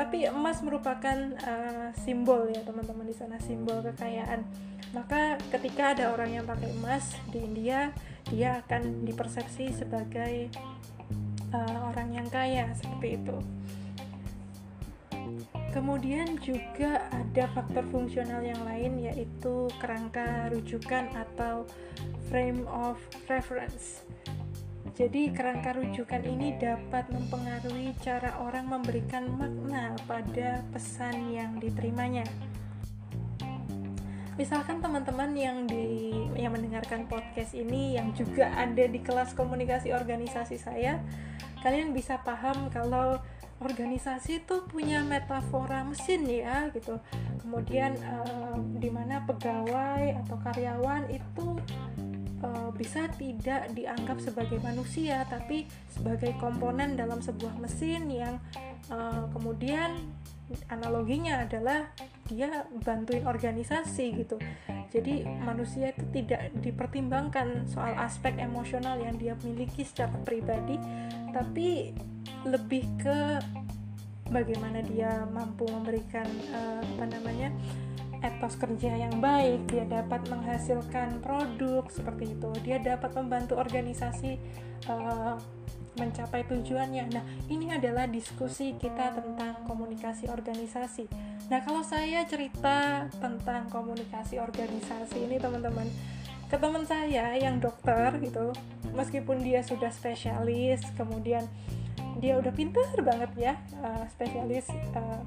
Tapi 0.00 0.32
emas 0.32 0.64
merupakan 0.64 1.36
uh, 1.44 1.92
simbol 1.92 2.48
ya 2.48 2.64
teman-teman 2.64 3.04
di 3.04 3.12
sana 3.12 3.36
simbol 3.36 3.84
kekayaan. 3.84 4.48
Maka 4.96 5.36
ketika 5.52 5.92
ada 5.92 6.10
orang 6.16 6.40
yang 6.40 6.44
pakai 6.48 6.72
emas 6.72 7.12
di 7.28 7.44
India 7.44 7.92
dia 8.32 8.64
akan 8.64 9.04
dipersepsi 9.04 9.76
sebagai 9.76 10.48
uh, 11.52 11.92
orang 11.92 12.16
yang 12.16 12.28
kaya 12.32 12.72
seperti 12.72 13.20
itu. 13.20 13.36
Kemudian 15.70 16.34
juga 16.42 17.06
ada 17.14 17.46
faktor 17.54 17.86
fungsional 17.94 18.42
yang 18.42 18.58
lain 18.66 18.98
yaitu 18.98 19.70
kerangka 19.78 20.50
rujukan 20.50 21.06
atau 21.14 21.62
frame 22.26 22.66
of 22.66 22.98
reference. 23.30 24.02
Jadi 24.98 25.30
kerangka 25.30 25.78
rujukan 25.78 26.26
ini 26.26 26.58
dapat 26.58 27.08
mempengaruhi 27.14 27.94
cara 28.02 28.34
orang 28.42 28.66
memberikan 28.66 29.30
makna 29.38 29.94
pada 30.04 30.66
pesan 30.74 31.30
yang 31.30 31.56
diterimanya 31.62 32.26
misalkan 34.40 34.80
teman-teman 34.80 35.36
yang 35.36 35.68
di 35.68 36.16
yang 36.40 36.56
mendengarkan 36.56 37.04
podcast 37.04 37.52
ini 37.52 38.00
yang 38.00 38.16
juga 38.16 38.48
ada 38.56 38.88
di 38.88 38.96
kelas 38.96 39.36
komunikasi 39.36 39.92
organisasi 39.92 40.56
saya 40.56 40.96
kalian 41.60 41.92
bisa 41.92 42.16
paham 42.24 42.72
kalau 42.72 43.20
organisasi 43.60 44.44
itu 44.44 44.64
punya 44.66 45.04
metafora 45.04 45.84
mesin 45.84 46.24
ya 46.24 46.72
gitu. 46.72 46.96
Kemudian 47.44 47.96
uh, 48.00 48.56
di 48.80 48.88
mana 48.88 49.20
pegawai 49.28 50.24
atau 50.24 50.36
karyawan 50.40 51.12
itu 51.12 51.60
uh, 52.40 52.70
bisa 52.72 53.06
tidak 53.20 53.68
dianggap 53.76 54.16
sebagai 54.18 54.56
manusia 54.64 55.28
tapi 55.28 55.68
sebagai 55.92 56.32
komponen 56.40 56.96
dalam 56.96 57.20
sebuah 57.20 57.60
mesin 57.60 58.08
yang 58.08 58.40
uh, 58.88 59.28
kemudian 59.36 59.96
analoginya 60.66 61.46
adalah 61.46 61.94
dia 62.26 62.66
bantuin 62.82 63.22
organisasi 63.22 64.24
gitu. 64.24 64.40
Jadi 64.90 65.22
manusia 65.46 65.94
itu 65.94 66.02
tidak 66.10 66.50
dipertimbangkan 66.58 67.70
soal 67.70 67.94
aspek 67.94 68.34
emosional 68.42 68.98
yang 68.98 69.14
dia 69.14 69.38
miliki 69.46 69.86
secara 69.86 70.10
pribadi 70.26 70.74
tapi 71.30 71.94
lebih 72.44 72.84
ke 73.00 73.18
bagaimana 74.30 74.80
dia 74.86 75.26
mampu 75.28 75.66
memberikan 75.68 76.26
uh, 76.54 76.80
apa 76.80 77.04
namanya 77.10 77.50
etos 78.20 78.60
kerja 78.60 78.92
yang 79.00 79.16
baik, 79.16 79.64
dia 79.72 79.88
dapat 79.88 80.28
menghasilkan 80.28 81.24
produk 81.24 81.88
seperti 81.88 82.36
itu, 82.36 82.52
dia 82.60 82.76
dapat 82.76 83.16
membantu 83.16 83.56
organisasi 83.56 84.36
uh, 84.92 85.40
mencapai 85.96 86.44
tujuannya. 86.46 87.04
Nah, 87.10 87.24
ini 87.48 87.72
adalah 87.72 88.04
diskusi 88.06 88.76
kita 88.76 89.16
tentang 89.16 89.64
komunikasi 89.64 90.28
organisasi. 90.28 91.08
Nah, 91.48 91.64
kalau 91.64 91.82
saya 91.82 92.22
cerita 92.28 93.08
tentang 93.18 93.66
komunikasi 93.72 94.38
organisasi 94.38 95.26
ini 95.26 95.40
teman-teman, 95.40 95.88
ke 96.46 96.56
teman 96.60 96.84
saya 96.84 97.34
yang 97.40 97.58
dokter 97.58 98.14
gitu, 98.20 98.52
meskipun 98.92 99.42
dia 99.42 99.64
sudah 99.64 99.90
spesialis, 99.90 100.84
kemudian 100.94 101.48
dia 102.20 102.36
udah 102.36 102.52
pinter 102.52 102.84
banget 103.00 103.30
ya, 103.34 103.54
uh, 103.80 104.04
spesialis 104.12 104.68
uh, 104.94 105.24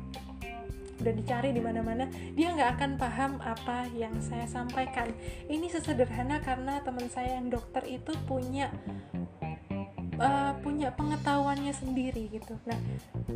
udah 1.02 1.14
dicari 1.20 1.52
di 1.52 1.60
mana-mana, 1.60 2.08
dia 2.38 2.54
nggak 2.54 2.80
akan 2.80 2.92
paham 2.96 3.32
apa 3.44 3.90
yang 3.98 4.14
saya 4.24 4.48
sampaikan. 4.48 5.12
Ini 5.50 5.68
sesederhana 5.68 6.40
karena 6.40 6.80
teman 6.86 7.10
saya 7.12 7.42
yang 7.42 7.50
dokter 7.52 7.84
itu 7.90 8.14
punya 8.30 8.72
uh, 10.20 10.54
punya 10.62 10.94
pengetahuannya 10.94 11.74
sendiri 11.74 12.30
gitu. 12.30 12.58
Nah, 12.66 12.80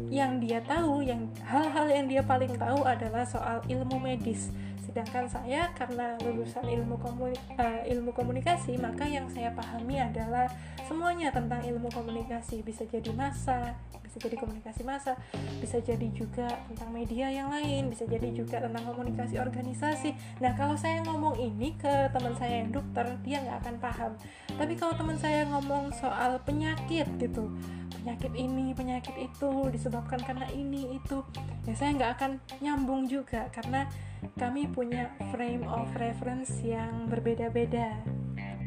yang 0.10 0.42
dia 0.42 0.62
tahu, 0.64 1.06
yang 1.06 1.30
hal-hal 1.46 1.88
yang 1.90 2.06
dia 2.10 2.22
paling 2.24 2.54
tahu 2.58 2.84
adalah 2.86 3.24
soal 3.26 3.62
ilmu 3.70 3.98
medis. 4.02 4.50
Sedangkan 4.84 5.30
saya 5.30 5.70
karena 5.78 6.18
lulusan 6.24 6.66
ilmu 6.66 6.98
komunik 6.98 7.42
uh, 7.60 7.86
ilmu 7.86 8.16
komunikasi, 8.16 8.80
maka 8.82 9.06
yang 9.06 9.30
saya 9.30 9.54
pahami 9.54 10.02
adalah 10.02 10.50
semuanya 10.88 11.30
tentang 11.30 11.62
ilmu 11.62 11.92
komunikasi. 11.94 12.66
Bisa 12.66 12.88
jadi 12.88 13.12
masa, 13.14 13.78
bisa 14.18 14.34
jadi 14.34 14.42
komunikasi 14.42 14.82
masa, 14.82 15.14
bisa 15.62 15.78
jadi 15.78 16.10
juga 16.10 16.50
tentang 16.66 16.90
media 16.90 17.30
yang 17.30 17.54
lain, 17.54 17.94
bisa 17.94 18.10
jadi 18.10 18.34
juga 18.34 18.58
tentang 18.66 18.90
komunikasi 18.90 19.38
organisasi. 19.38 20.42
Nah, 20.42 20.58
kalau 20.58 20.74
saya 20.74 21.06
ngomong 21.06 21.38
ini 21.38 21.78
ke 21.78 22.10
teman 22.10 22.34
saya 22.34 22.66
yang 22.66 22.74
dokter, 22.74 23.06
dia 23.22 23.46
nggak 23.46 23.62
akan 23.62 23.76
paham. 23.78 24.12
Tapi 24.58 24.74
kalau 24.74 24.98
teman 24.98 25.22
saya 25.22 25.46
ngomong 25.54 25.94
soal 25.94 26.42
penyakit 26.42 27.06
gitu, 27.22 27.54
penyakit 28.02 28.34
ini, 28.34 28.74
penyakit 28.74 29.14
itu 29.22 29.52
disebabkan 29.70 30.18
karena 30.26 30.50
ini 30.50 30.98
itu, 30.98 31.22
ya 31.70 31.78
saya 31.78 31.94
nggak 31.94 32.12
akan 32.18 32.32
nyambung 32.58 33.06
juga 33.06 33.54
karena 33.54 33.86
kami 34.34 34.66
punya 34.66 35.14
frame 35.30 35.62
of 35.70 35.94
reference 35.94 36.58
yang 36.66 37.06
berbeda-beda. 37.06 38.02
Nah, 38.34 38.58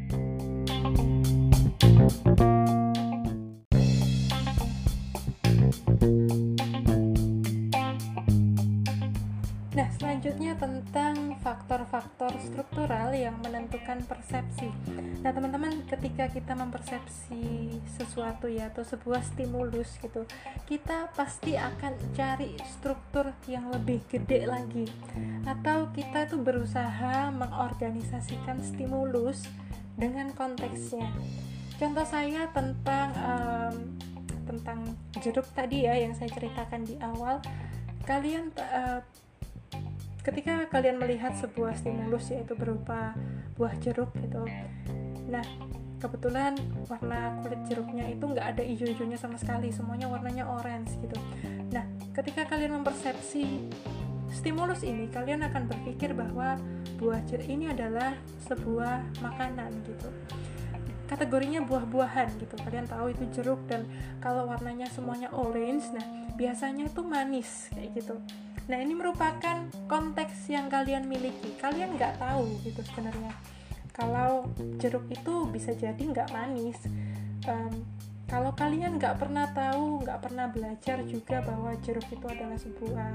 selanjutnya 10.20 10.52
tentang 10.61 11.16
faktor-faktor 11.40 12.28
struktural 12.44 13.09
yang 13.16 13.40
menentukan 13.40 14.04
persepsi. 14.04 14.68
Nah, 15.24 15.33
teman-teman, 15.33 15.80
ketika 15.88 16.28
kita 16.28 16.52
mempersepsi 16.52 17.72
sesuatu 17.96 18.44
ya 18.44 18.68
atau 18.68 18.85
sebuah 18.85 19.24
stimulus 19.24 19.96
gitu, 19.96 20.28
kita 20.68 21.09
pasti 21.16 21.56
akan 21.56 21.96
cari 22.12 22.52
struktur 22.68 23.33
yang 23.48 23.72
lebih 23.72 24.04
gede 24.12 24.44
lagi. 24.44 24.85
Atau 25.48 25.88
kita 25.96 26.28
tuh 26.28 26.44
berusaha 26.44 27.33
mengorganisasikan 27.33 28.61
stimulus 28.61 29.48
dengan 29.96 30.37
konteksnya. 30.37 31.09
Contoh 31.80 32.04
saya 32.04 32.44
tentang 32.52 33.09
um, 33.24 33.76
tentang 34.44 34.85
jeruk 35.24 35.48
tadi 35.56 35.88
ya 35.88 35.96
yang 35.96 36.12
saya 36.12 36.28
ceritakan 36.28 36.85
di 36.85 37.00
awal. 37.00 37.40
Kalian 38.04 38.52
uh, 38.61 39.00
ketika 40.31 40.71
kalian 40.71 41.03
melihat 41.03 41.35
sebuah 41.35 41.75
stimulus 41.75 42.31
yaitu 42.31 42.55
berupa 42.55 43.19
buah 43.59 43.75
jeruk 43.83 44.14
gitu 44.23 44.47
nah 45.27 45.43
kebetulan 46.01 46.57
warna 46.88 47.37
kulit 47.45 47.61
jeruknya 47.69 48.09
itu 48.09 48.25
nggak 48.25 48.47
ada 48.57 48.62
hijau-hijaunya 48.64 49.21
sama 49.21 49.37
sekali 49.37 49.69
semuanya 49.69 50.09
warnanya 50.09 50.49
orange 50.49 50.97
gitu. 50.97 51.21
Nah 51.71 51.85
ketika 52.16 52.49
kalian 52.49 52.81
mempersepsi 52.81 53.69
stimulus 54.33 54.81
ini 54.81 55.12
kalian 55.12 55.45
akan 55.45 55.69
berpikir 55.69 56.16
bahwa 56.16 56.57
buah 56.97 57.21
jeruk 57.29 57.47
ini 57.47 57.69
adalah 57.69 58.16
sebuah 58.49 59.21
makanan 59.21 59.71
gitu. 59.85 60.09
Kategorinya 61.05 61.61
buah-buahan 61.69 62.38
gitu 62.40 62.55
kalian 62.64 62.88
tahu 62.88 63.12
itu 63.12 63.25
jeruk 63.37 63.61
dan 63.69 63.85
kalau 64.25 64.49
warnanya 64.49 64.88
semuanya 64.88 65.29
orange 65.37 65.90
nah 65.93 66.07
biasanya 66.38 66.88
itu 66.88 67.03
manis 67.05 67.69
kayak 67.75 67.99
gitu 67.99 68.14
Nah 68.70 68.78
ini 68.78 68.94
merupakan 68.94 69.66
konteks 69.90 70.46
yang 70.46 70.70
kalian 70.70 71.11
miliki. 71.11 71.59
Kalian 71.59 71.98
nggak 71.98 72.22
tahu 72.22 72.46
gitu 72.62 72.78
sebenarnya. 72.87 73.35
Kalau 73.90 74.46
jeruk 74.78 75.11
itu 75.11 75.50
bisa 75.50 75.74
jadi 75.74 75.98
nggak 75.98 76.30
manis. 76.30 76.78
Um, 77.50 77.83
kalau 78.30 78.54
kalian 78.54 78.94
nggak 78.94 79.18
pernah 79.18 79.50
tahu, 79.50 80.06
nggak 80.06 80.22
pernah 80.22 80.46
belajar 80.46 81.02
juga 81.02 81.42
bahwa 81.42 81.74
jeruk 81.83 82.06
itu 82.14 82.22
adalah 82.30 82.54
sebuah 82.54 83.11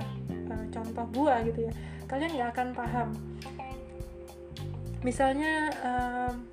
uh, 0.51 0.65
contoh 0.75 1.05
buah 1.15 1.39
gitu 1.47 1.71
ya, 1.71 1.73
kalian 2.11 2.35
nggak 2.35 2.51
akan 2.51 2.67
paham. 2.75 3.09
Misalnya 5.07 5.71
um, 5.87 6.43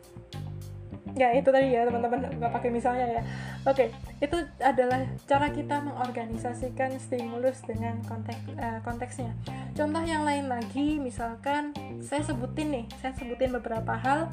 ya 1.12 1.34
itu 1.36 1.50
tadi 1.52 1.74
ya 1.74 1.84
teman-teman 1.84 2.30
nggak 2.38 2.52
pakai 2.52 2.70
misalnya 2.70 3.20
ya. 3.20 3.22
Oke 3.68 3.90
itu 4.22 4.36
adalah 4.62 5.04
cara 5.26 5.50
kita 5.50 5.82
mengorganisasikan 5.82 6.96
stimulus 6.96 7.60
dengan 7.66 8.00
konteks 8.06 8.40
uh, 8.56 8.80
konteksnya. 8.86 9.34
Contoh 9.76 10.02
yang 10.06 10.24
lain 10.24 10.48
lagi 10.48 11.02
misalkan 11.02 11.74
saya 12.00 12.22
sebutin 12.24 12.70
nih 12.70 12.84
saya 13.02 13.12
sebutin 13.18 13.52
beberapa 13.52 13.98
hal. 13.98 14.30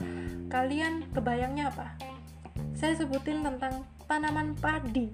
Kalian 0.49 1.05
kebayangnya 1.13 1.69
apa? 1.69 1.93
Saya 2.73 2.95
sebutin 2.97 3.45
tentang 3.45 3.85
tanaman 4.09 4.57
padi. 4.57 5.13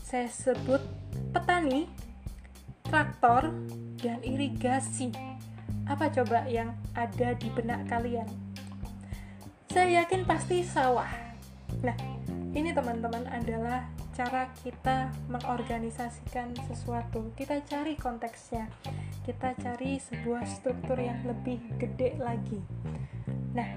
Saya 0.00 0.24
sebut 0.30 0.80
petani 1.36 1.84
traktor 2.86 3.52
dan 4.00 4.24
irigasi. 4.24 5.12
Apa 5.84 6.12
coba 6.12 6.44
yang 6.48 6.76
ada 6.96 7.36
di 7.36 7.48
benak 7.52 7.88
kalian 7.88 8.47
saya 9.68 10.02
yakin 10.02 10.24
pasti 10.24 10.64
sawah. 10.64 11.08
Nah, 11.84 11.96
ini 12.56 12.72
teman-teman 12.72 13.28
adalah 13.28 13.84
cara 14.16 14.48
kita 14.64 15.12
mengorganisasikan 15.28 16.56
sesuatu. 16.66 17.30
Kita 17.36 17.60
cari 17.68 17.92
konteksnya, 17.94 18.72
kita 19.28 19.52
cari 19.60 20.00
sebuah 20.00 20.48
struktur 20.48 20.96
yang 20.96 21.20
lebih 21.28 21.60
gede 21.76 22.16
lagi. 22.16 22.58
Nah, 23.52 23.68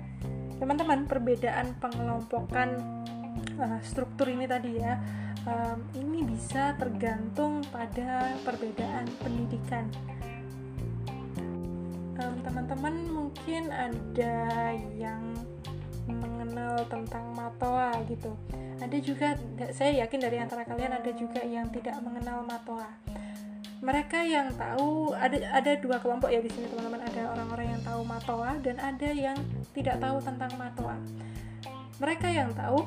teman-teman, 0.64 1.12
perbedaan 1.12 1.76
pengelompokan 1.84 2.80
uh, 3.60 3.80
struktur 3.84 4.32
ini 4.32 4.48
tadi 4.48 4.80
ya, 4.80 4.96
um, 5.44 5.84
ini 6.00 6.24
bisa 6.24 6.72
tergantung 6.80 7.68
pada 7.68 8.32
perbedaan 8.48 9.12
pendidikan 9.20 9.92
teman-teman 12.42 12.94
mungkin 13.10 13.74
ada 13.74 14.38
yang 14.94 15.34
mengenal 16.16 16.84
tentang 16.88 17.32
matoa 17.32 17.96
gitu. 18.08 18.36
Ada 18.82 18.98
juga 19.00 19.38
saya 19.72 20.04
yakin 20.06 20.20
dari 20.20 20.38
antara 20.42 20.66
kalian 20.66 20.98
ada 20.98 21.12
juga 21.14 21.40
yang 21.46 21.70
tidak 21.70 22.00
mengenal 22.02 22.42
matoa. 22.44 22.90
Mereka 23.82 24.22
yang 24.26 24.54
tahu 24.54 25.18
ada 25.18 25.38
ada 25.58 25.72
dua 25.82 25.98
kelompok 25.98 26.30
ya 26.30 26.42
di 26.42 26.50
sini 26.50 26.70
teman-teman. 26.70 27.02
Ada 27.02 27.34
orang-orang 27.34 27.68
yang 27.78 27.82
tahu 27.82 28.02
matoa 28.06 28.52
dan 28.62 28.78
ada 28.78 29.10
yang 29.10 29.38
tidak 29.74 29.98
tahu 29.98 30.18
tentang 30.22 30.52
matoa. 30.58 30.98
Mereka 32.02 32.28
yang 32.30 32.50
tahu 32.54 32.82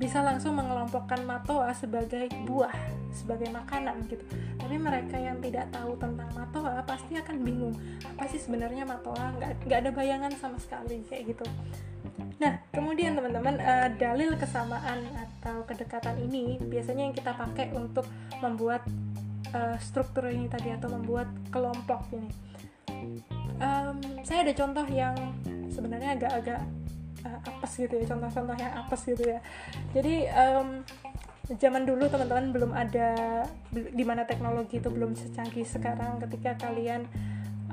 bisa 0.00 0.24
langsung 0.24 0.56
mengelompokkan 0.56 1.20
matoa 1.28 1.76
sebagai 1.76 2.24
buah 2.48 2.72
sebagai 3.12 3.52
makanan 3.52 4.00
gitu. 4.08 4.24
Tapi 4.56 4.80
mereka 4.80 5.20
yang 5.20 5.36
tidak 5.44 5.68
tahu 5.68 5.92
tentang 6.00 6.30
matoa 6.32 6.80
pasti 6.88 7.20
akan 7.20 7.36
bingung 7.44 7.76
apa 8.08 8.24
sih 8.32 8.40
sebenarnya 8.40 8.88
matoa? 8.88 9.36
Nggak 9.36 9.68
nggak 9.68 9.78
ada 9.84 9.90
bayangan 9.92 10.32
sama 10.40 10.56
sekali 10.56 11.04
kayak 11.04 11.36
gitu. 11.36 11.44
Nah, 12.40 12.56
kemudian 12.72 13.12
teman-teman 13.12 13.60
uh, 13.60 13.92
dalil 14.00 14.32
kesamaan 14.40 15.04
atau 15.12 15.60
kedekatan 15.68 16.16
ini 16.24 16.56
biasanya 16.56 17.12
yang 17.12 17.14
kita 17.14 17.36
pakai 17.36 17.68
untuk 17.76 18.08
membuat 18.40 18.80
uh, 19.52 19.76
struktur 19.76 20.32
ini 20.32 20.48
tadi 20.48 20.72
atau 20.72 20.88
membuat 20.88 21.28
kelompok 21.52 22.08
ini. 22.16 22.32
Um, 23.60 24.00
saya 24.24 24.48
ada 24.48 24.56
contoh 24.56 24.88
yang 24.88 25.12
sebenarnya 25.68 26.16
agak-agak 26.16 26.64
uh, 27.26 27.40
apes 27.44 27.72
gitu 27.80 27.94
ya, 28.00 28.04
contoh-contoh 28.08 28.56
yang 28.56 28.72
apes 28.84 29.00
gitu 29.06 29.24
ya. 29.24 29.40
Jadi 29.96 30.28
um, 30.30 30.84
zaman 31.58 31.82
dulu 31.82 32.06
teman-teman 32.06 32.54
belum 32.54 32.72
ada 32.72 33.10
di 33.72 34.04
mana 34.06 34.22
teknologi 34.28 34.78
itu 34.78 34.88
belum 34.88 35.18
secanggih. 35.18 35.66
Sekarang 35.66 36.22
ketika 36.22 36.56
kalian 36.68 37.08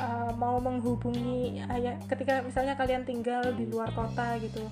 uh, 0.02 0.32
mau 0.38 0.58
menghubungi 0.58 1.62
ayah 1.74 1.98
ketika 2.10 2.42
misalnya 2.42 2.78
kalian 2.78 3.04
tinggal 3.06 3.44
di 3.54 3.66
luar 3.70 3.90
kota 3.94 4.38
gitu 4.42 4.66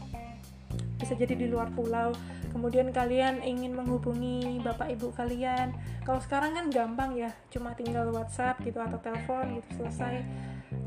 bisa 0.95 1.11
jadi 1.11 1.35
di 1.35 1.47
luar 1.51 1.69
pulau 1.75 2.15
kemudian 2.55 2.87
kalian 2.95 3.43
ingin 3.43 3.75
menghubungi 3.75 4.63
bapak 4.63 4.95
ibu 4.95 5.11
kalian. 5.11 5.75
Kalau 6.07 6.23
sekarang 6.23 6.55
kan 6.55 6.65
gampang 6.71 7.11
ya 7.19 7.35
cuma 7.51 7.75
tinggal 7.75 8.07
WhatsApp 8.15 8.63
gitu 8.63 8.79
atau 8.79 8.95
telepon 9.03 9.59
gitu 9.59 9.83
selesai 9.83 10.23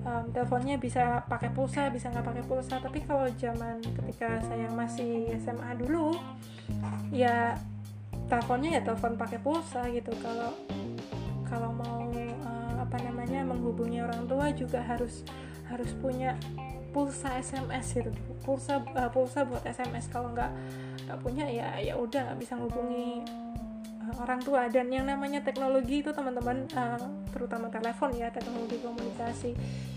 um, 0.08 0.24
teleponnya 0.32 0.80
bisa 0.80 1.20
pakai 1.28 1.52
pulsa 1.52 1.92
bisa 1.92 2.08
nggak 2.08 2.24
pakai 2.24 2.44
pulsa. 2.48 2.80
Tapi 2.80 3.04
kalau 3.04 3.28
zaman 3.36 3.84
ketika 3.84 4.40
saya 4.48 4.72
masih 4.72 5.28
SMA 5.44 5.76
dulu 5.76 6.16
ya 7.12 7.60
teleponnya 8.32 8.80
ya 8.80 8.82
telepon 8.88 9.20
pakai 9.20 9.38
pulsa 9.44 9.84
gitu. 9.92 10.10
Kalau 10.24 10.56
kalau 11.48 11.70
mau 11.76 12.08
apa 12.88 13.04
namanya 13.04 13.44
menghubungi 13.44 14.00
orang 14.00 14.24
tua 14.24 14.48
juga 14.56 14.80
harus 14.80 15.20
harus 15.68 15.92
punya 16.00 16.40
pulsa 16.88 17.36
SMS 17.36 18.00
gitu. 18.00 18.08
Pulsa 18.40 18.80
uh, 18.80 19.12
pulsa 19.12 19.44
buat 19.44 19.60
SMS 19.68 20.08
kalau 20.08 20.32
nggak 20.32 20.48
nggak 21.04 21.18
punya 21.20 21.44
ya 21.44 21.76
ya 21.76 21.94
udah 22.00 22.32
nggak 22.32 22.40
bisa 22.40 22.56
menghubungi 22.56 23.28
orang 24.16 24.40
tua. 24.40 24.66
Dan 24.72 24.88
yang 24.88 25.04
namanya 25.04 25.44
teknologi 25.44 26.00
itu 26.00 26.10
teman-teman 26.14 26.64
uh, 26.72 27.00
terutama 27.28 27.68
telepon 27.68 28.10
ya 28.16 28.32
teknologi 28.32 28.80
komunikasi 28.80 29.52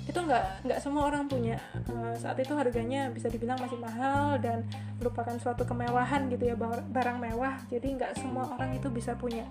itu 0.06 0.20
nggak 0.20 0.68
nggak 0.68 0.80
semua 0.84 1.08
orang 1.08 1.32
punya. 1.32 1.62
Uh, 1.88 2.12
saat 2.20 2.36
itu 2.42 2.52
harganya 2.58 3.08
bisa 3.14 3.32
dibilang 3.32 3.56
masih 3.62 3.80
mahal 3.80 4.36
dan 4.44 4.68
merupakan 5.00 5.34
suatu 5.40 5.64
kemewahan 5.64 6.28
gitu 6.28 6.52
ya 6.52 6.56
barang 6.92 7.18
mewah. 7.22 7.56
Jadi 7.72 7.88
nggak 7.96 8.20
semua 8.20 8.52
orang 8.60 8.76
itu 8.76 8.92
bisa 8.92 9.16
punya. 9.16 9.48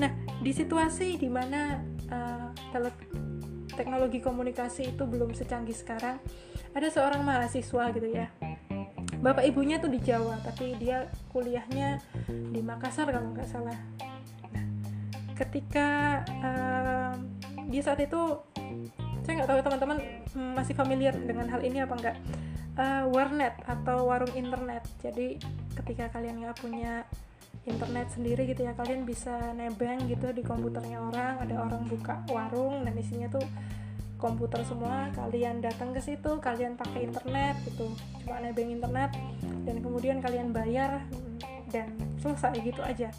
Nah 0.00 0.10
di 0.42 0.50
situasi 0.50 1.14
di 1.20 1.30
mana 1.30 1.78
uh, 2.10 2.50
teknologi 3.74 4.22
komunikasi 4.22 4.94
itu 4.94 5.02
belum 5.04 5.34
secanggih 5.34 5.74
sekarang 5.74 6.22
ada 6.74 6.88
seorang 6.90 7.22
mahasiswa 7.26 7.84
gitu 7.94 8.08
ya 8.10 8.30
bapak 9.24 9.48
ibunya 9.48 9.80
tuh 9.80 9.88
di 9.88 10.04
Jawa 10.04 10.36
tapi 10.44 10.76
dia 10.76 11.08
kuliahnya 11.32 11.96
di 12.28 12.60
Makassar 12.60 13.08
kalau 13.08 13.32
nggak 13.32 13.48
salah. 13.48 13.78
Nah, 14.52 14.64
ketika 15.32 16.20
uh, 16.44 17.16
dia 17.72 17.80
saat 17.80 18.04
itu 18.04 18.20
saya 19.24 19.40
nggak 19.40 19.48
tahu 19.48 19.60
teman-teman 19.64 19.98
masih 20.52 20.76
familiar 20.76 21.16
dengan 21.16 21.48
hal 21.48 21.64
ini 21.64 21.80
apa 21.80 21.94
enggak 21.96 22.16
uh, 22.76 23.08
warnet 23.08 23.56
atau 23.64 24.12
warung 24.12 24.36
internet. 24.36 24.84
Jadi 25.00 25.40
ketika 25.72 26.12
kalian 26.12 26.44
nggak 26.44 26.60
punya 26.60 27.08
internet 27.64 28.12
sendiri 28.12 28.44
gitu 28.44 28.68
ya 28.68 28.76
kalian 28.76 29.08
bisa 29.08 29.56
nebeng 29.56 30.04
gitu 30.04 30.36
di 30.36 30.44
komputernya 30.44 31.00
orang 31.00 31.40
ada 31.40 31.64
orang 31.64 31.88
buka 31.88 32.20
warung 32.28 32.84
dan 32.84 32.92
isinya 33.00 33.32
tuh 33.32 33.44
komputer 34.24 34.64
semua 34.64 35.12
kalian 35.12 35.60
datang 35.60 35.92
ke 35.92 36.00
situ 36.00 36.40
kalian 36.40 36.80
pakai 36.80 37.12
internet 37.12 37.60
gitu 37.68 37.92
cuma 38.24 38.40
nebeng 38.40 38.72
internet 38.72 39.12
dan 39.68 39.76
kemudian 39.84 40.24
kalian 40.24 40.48
bayar 40.48 41.04
dan 41.68 41.92
selesai 42.22 42.56
gitu 42.64 42.80
aja. 42.80 43.12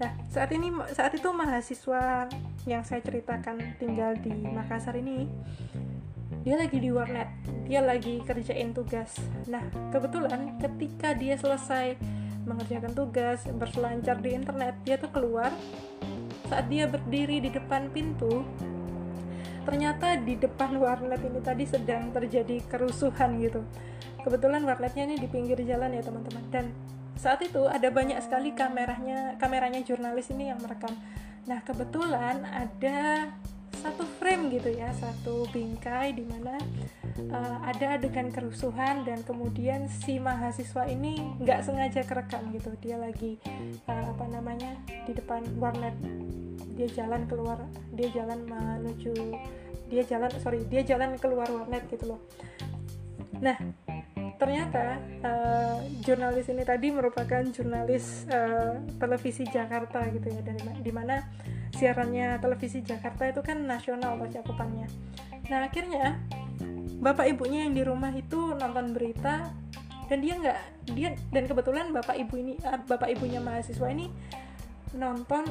Nah 0.00 0.16
saat 0.32 0.48
ini 0.56 0.72
saat 0.96 1.12
itu 1.12 1.28
mahasiswa 1.28 2.30
yang 2.64 2.80
saya 2.86 3.04
ceritakan 3.04 3.76
tinggal 3.76 4.16
di 4.16 4.32
Makassar 4.32 4.96
ini 4.96 5.28
dia 6.46 6.54
lagi 6.54 6.78
di 6.78 6.88
warnet 6.94 7.28
dia 7.68 7.84
lagi 7.84 8.24
kerjain 8.24 8.72
tugas. 8.72 9.12
Nah 9.50 9.66
kebetulan 9.92 10.56
ketika 10.56 11.12
dia 11.12 11.36
selesai 11.36 12.00
mengerjakan 12.46 12.94
tugas 12.94 13.42
berselancar 13.58 14.22
di 14.22 14.32
internet 14.32 14.72
dia 14.86 14.96
tuh 14.96 15.12
keluar. 15.12 15.52
Saat 16.46 16.70
dia 16.70 16.86
berdiri 16.86 17.42
di 17.42 17.50
depan 17.50 17.90
pintu 17.90 18.46
ternyata 19.66 20.14
di 20.22 20.38
depan 20.38 20.78
warnet 20.78 21.18
ini 21.26 21.42
tadi 21.42 21.66
sedang 21.66 22.14
terjadi 22.14 22.62
kerusuhan 22.70 23.42
gitu. 23.42 23.66
Kebetulan 24.22 24.62
warnetnya 24.62 25.10
ini 25.10 25.18
di 25.18 25.26
pinggir 25.26 25.58
jalan 25.66 25.90
ya 25.90 26.02
teman-teman. 26.06 26.44
Dan 26.54 26.70
saat 27.18 27.42
itu 27.42 27.66
ada 27.66 27.90
banyak 27.90 28.22
sekali 28.22 28.54
kameranya 28.54 29.34
kameranya 29.42 29.82
jurnalis 29.82 30.30
ini 30.30 30.54
yang 30.54 30.62
merekam. 30.62 30.94
Nah 31.50 31.58
kebetulan 31.66 32.46
ada 32.46 33.30
satu 33.82 34.06
frame 34.26 34.50
gitu 34.50 34.74
ya 34.74 34.90
satu 34.90 35.46
bingkai 35.54 36.10
di 36.18 36.26
mana 36.26 36.58
uh, 37.30 37.62
ada 37.62 37.94
adegan 37.94 38.34
kerusuhan 38.34 39.06
dan 39.06 39.22
kemudian 39.22 39.86
si 39.86 40.18
mahasiswa 40.18 40.82
ini 40.90 41.38
nggak 41.38 41.62
sengaja 41.62 42.02
kerekam 42.02 42.50
gitu. 42.50 42.74
Dia 42.82 42.98
lagi 42.98 43.38
uh, 43.86 44.04
apa 44.10 44.26
namanya 44.26 44.82
di 45.06 45.14
depan 45.14 45.46
warnet. 45.62 45.94
Dia 46.74 46.90
jalan 46.90 47.30
keluar 47.30 47.70
dia 47.94 48.10
jalan 48.10 48.42
menuju 48.50 49.14
dia 49.94 50.02
jalan 50.02 50.34
sorry 50.42 50.66
dia 50.66 50.82
jalan 50.82 51.14
keluar 51.22 51.46
warnet 51.46 51.86
gitu 51.86 52.10
loh. 52.10 52.20
Nah 53.38 53.54
ternyata 54.36 55.00
uh, 55.24 55.80
jurnalis 56.04 56.52
ini 56.52 56.62
tadi 56.62 56.92
merupakan 56.92 57.40
jurnalis 57.48 58.28
uh, 58.28 58.80
televisi 59.00 59.48
Jakarta 59.48 60.04
gitu 60.12 60.28
ya 60.28 60.40
dari 60.44 60.60
di 60.84 60.92
mana 60.92 61.24
siarannya 61.72 62.40
televisi 62.40 62.84
Jakarta 62.84 63.28
itu 63.28 63.40
kan 63.40 63.64
nasional 63.64 64.20
atau 64.20 64.28
cakupannya. 64.40 64.88
Nah 65.48 65.68
akhirnya 65.68 66.20
bapak 67.00 67.32
ibunya 67.32 67.68
yang 67.68 67.74
di 67.76 67.82
rumah 67.84 68.12
itu 68.12 68.56
nonton 68.56 68.92
berita 68.96 69.52
dan 70.06 70.18
dia 70.22 70.34
nggak 70.38 70.58
dia 70.94 71.08
dan 71.34 71.44
kebetulan 71.50 71.90
bapak 71.90 72.16
ibu 72.16 72.34
ini 72.38 72.54
uh, 72.62 72.80
bapak 72.86 73.12
ibunya 73.16 73.42
mahasiswa 73.42 73.88
ini 73.90 74.08
nonton 74.94 75.44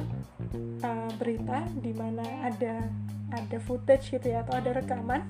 uh, 0.82 1.10
berita 1.20 1.66
di 1.78 1.92
mana 1.92 2.24
ada 2.42 2.88
ada 3.34 3.58
footage 3.62 4.14
gitu 4.14 4.32
ya 4.32 4.42
atau 4.42 4.58
ada 4.58 4.74
rekaman 4.74 5.22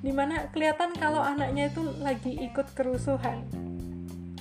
di 0.00 0.12
mana 0.12 0.48
kelihatan 0.48 0.96
kalau 0.96 1.20
anaknya 1.20 1.68
itu 1.68 1.84
lagi 2.00 2.32
ikut 2.32 2.72
kerusuhan. 2.72 3.44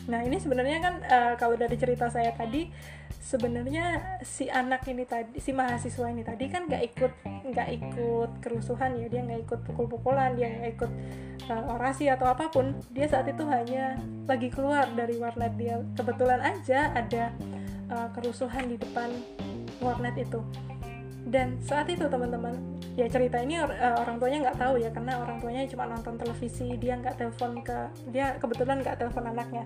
Nah 0.09 0.25
ini 0.25 0.39
sebenarnya 0.39 0.77
kan 0.81 0.95
uh, 1.05 1.33
kalau 1.37 1.59
dari 1.59 1.75
cerita 1.75 2.09
saya 2.09 2.33
tadi 2.33 2.71
sebenarnya 3.19 4.17
si 4.25 4.49
anak 4.49 4.87
ini 4.89 5.05
tadi 5.05 5.37
si 5.37 5.53
mahasiswa 5.53 6.09
ini 6.09 6.25
tadi 6.25 6.49
kan 6.49 6.65
nggak 6.65 6.83
ikut 6.95 7.13
nggak 7.53 7.69
ikut 7.77 8.31
kerusuhan 8.41 8.97
ya. 8.97 9.07
Dia 9.11 9.21
nggak 9.21 9.41
ikut 9.45 9.59
pukul-pukulan 9.69 10.33
dia 10.33 10.47
nggak 10.49 10.71
ikut 10.79 10.91
uh, 11.51 11.75
orasi 11.77 12.07
atau 12.09 12.31
apa 12.31 12.49
pun. 12.49 12.79
Dia 12.95 13.05
saat 13.11 13.27
itu 13.27 13.43
hanya 13.45 13.99
lagi 14.25 14.49
keluar 14.49 14.87
dari 14.95 15.19
warnet 15.19 15.53
dia. 15.59 15.83
Kebetulan 15.93 16.39
aja 16.41 16.89
ada 16.95 17.35
uh, 17.91 18.09
kerusuhan 18.15 18.65
di 18.65 18.79
depan 18.79 19.11
warnet 19.83 20.15
itu 20.17 20.39
dan 21.29 21.61
saat 21.61 21.85
itu 21.93 22.09
teman-teman 22.09 22.57
ya 22.97 23.05
cerita 23.05 23.37
ini 23.37 23.61
uh, 23.61 23.69
orang 24.01 24.17
tuanya 24.17 24.49
nggak 24.49 24.57
tahu 24.57 24.81
ya 24.81 24.89
karena 24.89 25.21
orang 25.21 25.37
tuanya 25.37 25.61
cuma 25.69 25.85
nonton 25.85 26.17
televisi 26.17 26.73
dia 26.81 26.97
nggak 26.97 27.21
telepon 27.21 27.61
ke 27.61 27.77
dia 28.09 28.33
kebetulan 28.41 28.81
nggak 28.81 28.97
telepon 28.97 29.29
anaknya. 29.29 29.63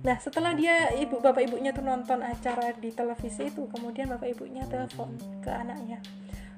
Nah 0.00 0.16
setelah 0.16 0.56
dia 0.56 0.88
ibu 0.96 1.20
bapak 1.20 1.44
ibunya 1.44 1.76
tuh 1.76 1.84
nonton 1.84 2.24
acara 2.24 2.72
di 2.80 2.88
televisi 2.96 3.52
itu 3.52 3.68
kemudian 3.68 4.08
bapak 4.08 4.32
ibunya 4.32 4.64
telepon 4.64 5.12
ke 5.44 5.52
anaknya. 5.52 6.00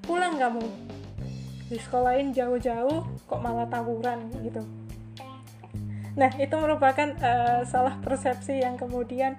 Pulang 0.07 0.39
kamu 0.39 0.63
di 1.67 1.79
sekolahin 1.83 2.31
jauh-jauh 2.31 3.03
kok 3.27 3.41
malah 3.43 3.67
tawuran 3.67 4.31
gitu. 4.47 4.63
Nah 6.15 6.31
itu 6.39 6.55
merupakan 6.55 7.11
uh, 7.19 7.67
salah 7.67 7.99
persepsi 7.99 8.63
yang 8.63 8.79
kemudian 8.79 9.35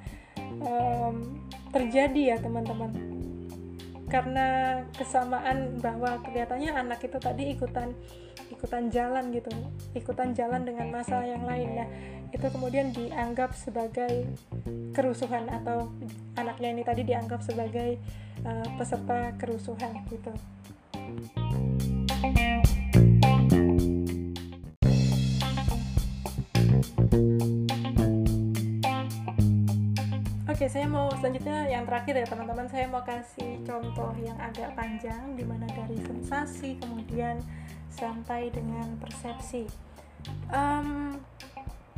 um, 0.60 1.40
terjadi 1.72 2.36
ya 2.36 2.38
teman-teman 2.44 3.13
karena 4.14 4.78
kesamaan 4.94 5.82
bahwa 5.82 6.22
kelihatannya 6.22 6.70
anak 6.70 7.02
itu 7.02 7.18
tadi 7.18 7.58
ikutan 7.58 7.98
ikutan 8.54 8.94
jalan 8.94 9.34
gitu 9.34 9.50
ikutan 9.98 10.38
jalan 10.38 10.62
dengan 10.62 10.94
masalah 10.94 11.26
yang 11.26 11.42
lain. 11.50 11.74
Nah 11.74 11.90
itu 12.30 12.46
kemudian 12.46 12.94
dianggap 12.94 13.58
sebagai 13.58 14.30
kerusuhan 14.94 15.50
atau 15.50 15.90
anaknya 16.38 16.70
ini 16.78 16.84
tadi 16.86 17.02
dianggap 17.02 17.42
sebagai 17.42 17.98
uh, 18.46 18.68
peserta 18.78 19.34
kerusuhan 19.42 19.98
gitu 20.10 20.34
Oke, 30.64 30.80
saya 30.80 30.88
mau 30.88 31.12
selanjutnya 31.20 31.68
yang 31.68 31.84
terakhir 31.84 32.24
ya 32.24 32.24
teman-teman. 32.24 32.64
Saya 32.72 32.88
mau 32.88 33.04
kasih 33.04 33.60
contoh 33.68 34.16
yang 34.16 34.40
agak 34.40 34.72
panjang, 34.80 35.36
di 35.36 35.44
mana 35.44 35.68
dari 35.68 36.00
sensasi 36.00 36.80
kemudian 36.80 37.36
sampai 37.92 38.48
dengan 38.48 38.96
persepsi. 38.96 39.68
Um, 40.48 41.20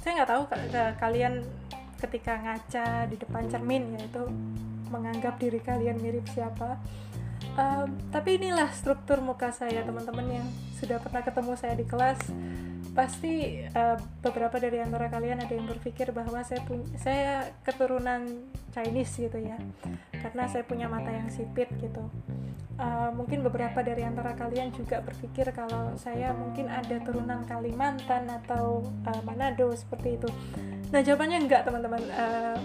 saya 0.01 0.17
nggak 0.17 0.29
tahu 0.33 0.43
kalian 0.97 1.45
ketika 2.01 2.41
ngaca 2.41 3.05
di 3.05 3.21
depan 3.21 3.45
cermin 3.53 4.01
yaitu 4.01 4.25
menganggap 4.89 5.37
diri 5.37 5.61
kalian 5.61 6.01
mirip 6.01 6.25
siapa. 6.33 6.81
Um, 7.61 8.01
tapi 8.09 8.41
inilah 8.41 8.73
struktur 8.73 9.21
muka 9.21 9.53
saya 9.53 9.85
teman-teman 9.85 10.41
yang 10.41 10.47
sudah 10.81 10.97
pernah 11.05 11.21
ketemu 11.21 11.53
saya 11.53 11.77
di 11.77 11.85
kelas 11.85 12.17
pasti 12.95 13.59
uh, 13.75 13.99
beberapa 14.23 14.55
dari 14.55 14.79
antara 14.79 15.11
kalian 15.11 15.43
ada 15.43 15.51
yang 15.51 15.67
berpikir 15.67 16.15
bahwa 16.15 16.39
saya 16.47 16.63
punya 16.63 16.87
saya 16.95 17.51
keturunan 17.67 18.23
Chinese 18.71 19.19
gitu 19.19 19.35
ya. 19.35 19.59
Karena 20.15 20.47
saya 20.47 20.63
punya 20.63 20.87
mata 20.87 21.11
yang 21.11 21.27
sipit 21.27 21.67
gitu. 21.83 22.07
Uh, 22.75 23.11
mungkin 23.15 23.43
beberapa 23.43 23.83
dari 23.83 24.03
antara 24.03 24.35
kalian 24.35 24.71
juga 24.71 24.99
berpikir 25.03 25.47
kalau 25.55 25.95
saya 25.95 26.35
mungkin 26.35 26.67
ada 26.67 26.99
turunan 27.03 27.43
Kalimantan 27.47 28.27
atau 28.31 28.83
uh, 29.07 29.21
Manado 29.27 29.75
seperti 29.75 30.15
itu. 30.15 30.27
Nah 30.91 31.03
jawabannya 31.03 31.45
enggak 31.45 31.67
teman-teman. 31.67 32.03
Uh, 32.15 32.57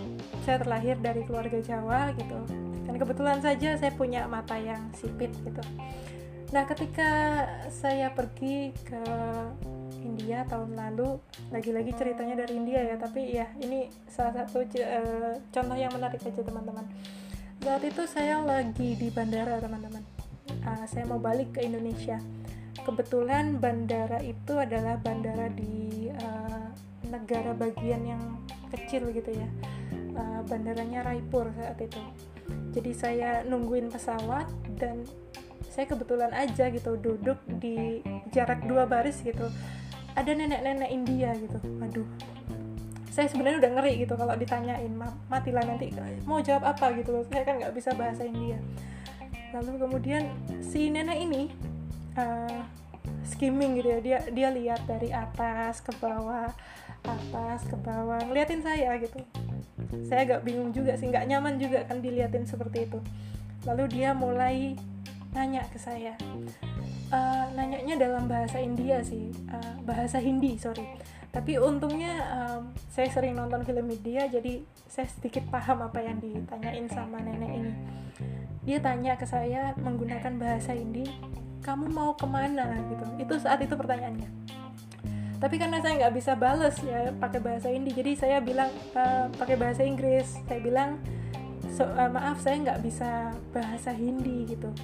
saya 0.46 0.62
terlahir 0.62 0.94
dari 1.02 1.26
keluarga 1.26 1.58
Jawa 1.58 2.14
gitu. 2.14 2.38
Dan 2.86 2.94
kebetulan 2.98 3.38
saja 3.42 3.74
saya 3.78 3.92
punya 3.94 4.30
mata 4.30 4.54
yang 4.58 4.90
sipit 4.94 5.34
gitu. 5.42 5.62
Nah 6.50 6.66
ketika 6.66 7.10
saya 7.70 8.10
pergi 8.10 8.74
ke 8.82 9.02
India 10.00 10.42
tahun 10.48 10.76
lalu 10.76 11.20
lagi-lagi 11.52 11.92
ceritanya 11.96 12.44
dari 12.44 12.56
India 12.56 12.80
ya 12.80 12.96
tapi 12.96 13.36
ya 13.36 13.46
ini 13.60 13.92
salah 14.08 14.44
satu 14.44 14.64
uh, 14.64 15.34
contoh 15.52 15.76
yang 15.76 15.92
menarik 15.92 16.20
aja 16.20 16.42
teman-teman. 16.42 16.84
Saat 17.60 17.84
itu 17.84 18.02
saya 18.08 18.40
lagi 18.40 18.96
di 18.96 19.08
bandara 19.12 19.60
teman-teman. 19.60 20.00
Uh, 20.64 20.84
saya 20.88 21.04
mau 21.04 21.20
balik 21.20 21.52
ke 21.56 21.60
Indonesia. 21.64 22.16
Kebetulan 22.80 23.60
bandara 23.60 24.24
itu 24.24 24.56
adalah 24.56 24.96
bandara 24.96 25.52
di 25.52 26.08
uh, 26.08 26.68
negara 27.12 27.52
bagian 27.52 28.02
yang 28.08 28.22
kecil 28.72 29.12
gitu 29.12 29.36
ya. 29.36 29.48
Uh, 30.16 30.40
bandaranya 30.48 31.04
Raipur 31.04 31.52
saat 31.52 31.76
itu. 31.84 32.00
Jadi 32.72 32.90
saya 32.96 33.44
nungguin 33.44 33.92
pesawat 33.92 34.48
dan 34.80 35.04
saya 35.70 35.86
kebetulan 35.86 36.34
aja 36.34 36.66
gitu 36.72 36.98
duduk 36.98 37.38
di 37.62 38.02
jarak 38.34 38.66
dua 38.66 38.90
baris 38.90 39.22
gitu 39.22 39.46
ada 40.16 40.30
nenek-nenek 40.30 40.90
India 40.90 41.30
gitu. 41.36 41.58
Waduh 41.78 42.08
saya 43.10 43.26
sebenarnya 43.26 43.58
udah 43.66 43.72
ngeri 43.74 43.92
gitu 44.06 44.14
kalau 44.14 44.34
ditanyain 44.38 44.92
matilah 45.26 45.66
nanti 45.66 45.90
mau 46.24 46.38
jawab 46.38 46.72
apa? 46.72 46.94
gitu 46.94 47.10
loh. 47.10 47.26
Saya 47.26 47.42
kan 47.42 47.58
nggak 47.58 47.74
bisa 47.74 47.90
bahasa 47.98 48.22
India. 48.22 48.56
Lalu 49.50 49.82
kemudian 49.82 50.30
si 50.62 50.94
nenek 50.94 51.18
ini 51.18 51.50
uh, 52.14 52.62
skimming 53.26 53.82
gitu 53.82 53.88
ya. 53.90 54.00
Dia 54.00 54.18
dia 54.30 54.48
lihat 54.54 54.86
dari 54.86 55.10
atas 55.10 55.82
ke 55.82 55.90
bawah 55.98 56.54
atas 57.02 57.66
ke 57.66 57.76
bawah 57.82 58.22
ngeliatin 58.30 58.62
saya 58.62 58.94
gitu. 59.02 59.18
Saya 60.06 60.22
agak 60.24 60.46
bingung 60.46 60.70
juga 60.70 60.94
sih 60.94 61.10
nggak 61.10 61.26
nyaman 61.26 61.58
juga 61.58 61.82
kan 61.90 61.98
diliatin 61.98 62.46
seperti 62.46 62.86
itu. 62.86 63.02
Lalu 63.66 63.90
dia 63.90 64.14
mulai 64.14 64.78
nanya 65.34 65.66
ke 65.68 65.78
saya 65.82 66.14
uh, 67.10 67.44
nanyanya 67.54 67.96
dalam 67.98 68.24
bahasa 68.30 68.58
India 68.62 69.02
sih. 69.02 69.30
Uh, 69.50 69.74
bahasa 69.84 70.18
Hindi 70.22 70.56
sorry. 70.56 70.86
Tapi 71.30 71.62
untungnya 71.62 72.26
um, 72.34 72.74
saya 72.90 73.06
sering 73.06 73.38
nonton 73.38 73.62
film 73.62 73.86
India 73.86 74.26
jadi 74.26 74.66
saya 74.90 75.06
sedikit 75.06 75.46
paham 75.46 75.86
apa 75.86 76.02
yang 76.02 76.18
ditanyain 76.18 76.90
sama 76.90 77.22
nenek 77.22 77.50
ini. 77.54 77.72
Dia 78.66 78.82
tanya 78.82 79.14
ke 79.14 79.26
saya 79.26 79.74
menggunakan 79.78 80.34
bahasa 80.38 80.74
Hindi 80.74 81.06
kamu 81.62 81.92
mau 81.92 82.16
ke 82.18 82.26
mana? 82.26 82.74
Gitu. 82.90 83.04
Itu 83.22 83.34
saat 83.38 83.62
itu 83.62 83.74
pertanyaannya. 83.78 84.30
Tapi 85.40 85.56
karena 85.56 85.80
saya 85.80 85.96
nggak 86.04 86.14
bisa 86.18 86.32
bales 86.36 86.76
ya 86.84 87.14
pakai 87.16 87.40
bahasa 87.40 87.72
Hindi 87.72 87.94
jadi 87.94 88.12
saya 88.18 88.36
bilang 88.42 88.68
uh, 88.98 89.30
pakai 89.38 89.54
bahasa 89.54 89.86
Inggris. 89.86 90.34
Saya 90.50 90.60
bilang 90.60 90.98
so, 91.70 91.86
uh, 91.86 92.10
maaf 92.10 92.42
saya 92.42 92.58
nggak 92.58 92.80
bisa 92.82 93.32
bahasa 93.54 93.94
Hindi 93.94 94.50
gitu 94.50 94.74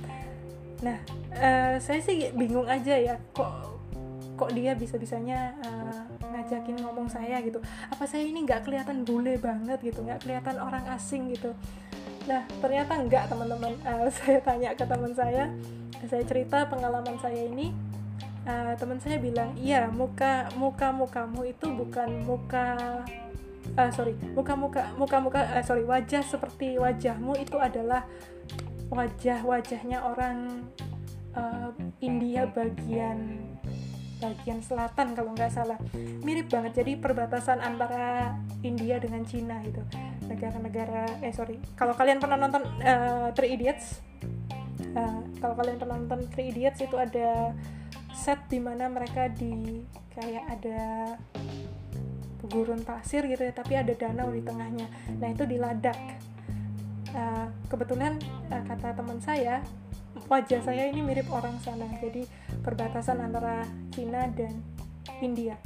nah 0.84 0.98
uh, 1.32 1.74
saya 1.80 2.00
sih 2.04 2.32
bingung 2.36 2.68
aja 2.68 2.92
ya 2.96 3.16
kok 3.32 3.76
kok 4.36 4.52
dia 4.52 4.76
bisa 4.76 5.00
bisanya 5.00 5.56
uh, 5.64 6.04
ngajakin 6.36 6.76
ngomong 6.84 7.08
saya 7.08 7.40
gitu. 7.40 7.58
Apa 7.88 8.04
saya 8.04 8.28
ini 8.28 8.44
nggak 8.44 8.68
kelihatan 8.68 9.02
bule 9.02 9.40
banget 9.40 9.80
gitu 9.80 10.04
nggak 10.04 10.22
kelihatan 10.22 10.60
orang 10.60 10.84
asing 10.92 11.32
gitu? 11.32 11.56
Nah 12.28 12.44
ternyata 12.60 13.00
enggak 13.00 13.32
teman-teman. 13.32 13.72
Uh, 13.82 14.06
saya 14.20 14.38
tanya 14.44 14.76
ke 14.76 14.84
teman 14.84 15.16
saya 15.16 15.48
saya 16.04 16.22
cerita 16.28 16.68
pengalaman 16.68 17.16
saya 17.18 17.48
ini. 17.48 17.72
Uh, 18.46 18.78
teman 18.78 19.02
saya 19.02 19.18
bilang 19.18 19.58
iya 19.58 19.90
muka 19.90 20.46
muka 20.54 20.94
mukamu 20.94 21.50
itu 21.50 21.66
bukan 21.66 22.22
muka 22.22 23.02
uh, 23.74 23.90
sorry 23.90 24.14
muka 24.38 24.54
muka 24.54 24.94
muka 24.94 25.16
muka 25.18 25.40
uh, 25.50 25.64
sorry 25.66 25.82
wajah 25.82 26.22
seperti 26.22 26.78
wajahmu 26.78 27.34
itu 27.42 27.58
adalah 27.58 28.06
wajah 28.90 29.42
wajahnya 29.42 29.98
orang 30.02 30.68
uh, 31.34 31.70
India 31.98 32.46
bagian 32.46 33.42
bagian 34.16 34.64
selatan 34.64 35.12
kalau 35.12 35.36
nggak 35.36 35.52
salah. 35.52 35.76
Mirip 36.24 36.48
banget. 36.48 36.82
Jadi 36.82 36.96
perbatasan 36.96 37.60
antara 37.60 38.32
India 38.64 38.96
dengan 38.96 39.22
Cina 39.28 39.60
itu 39.60 39.80
negara-negara 40.24 41.20
eh 41.20 41.32
sorry. 41.32 41.60
Kalau 41.76 41.92
kalian 41.92 42.18
pernah 42.18 42.40
nonton 42.40 42.64
uh, 42.80 43.28
Three 43.36 43.60
Idiots? 43.60 44.00
Uh, 44.96 45.20
kalau 45.40 45.52
kalian 45.56 45.76
pernah 45.76 46.00
nonton 46.00 46.24
Three 46.32 46.48
Idiots 46.52 46.80
itu 46.80 46.96
ada 46.96 47.52
set 48.16 48.48
di 48.48 48.56
mana 48.56 48.88
mereka 48.88 49.28
di 49.28 49.84
kayak 50.16 50.44
ada 50.48 50.80
gurun 52.46 52.80
pasir 52.86 53.26
gitu 53.26 53.42
ya 53.42 53.52
tapi 53.52 53.76
ada 53.76 53.92
danau 53.92 54.32
di 54.32 54.40
tengahnya. 54.40 54.88
Nah 55.20 55.28
itu 55.28 55.44
di 55.44 55.60
Ladakh 55.60 56.00
uh, 57.14 57.46
kebetulan 57.68 58.18
uh, 58.50 58.62
kata 58.66 58.96
teman 58.96 59.18
saya 59.22 59.62
wajah 60.26 60.64
saya 60.64 60.88
ini 60.88 61.04
mirip 61.04 61.28
orang 61.28 61.60
sana. 61.60 61.86
Jadi 62.00 62.24
perbatasan 62.64 63.20
antara 63.20 63.62
Cina 63.92 64.26
dan 64.32 64.56
India. 65.20 65.60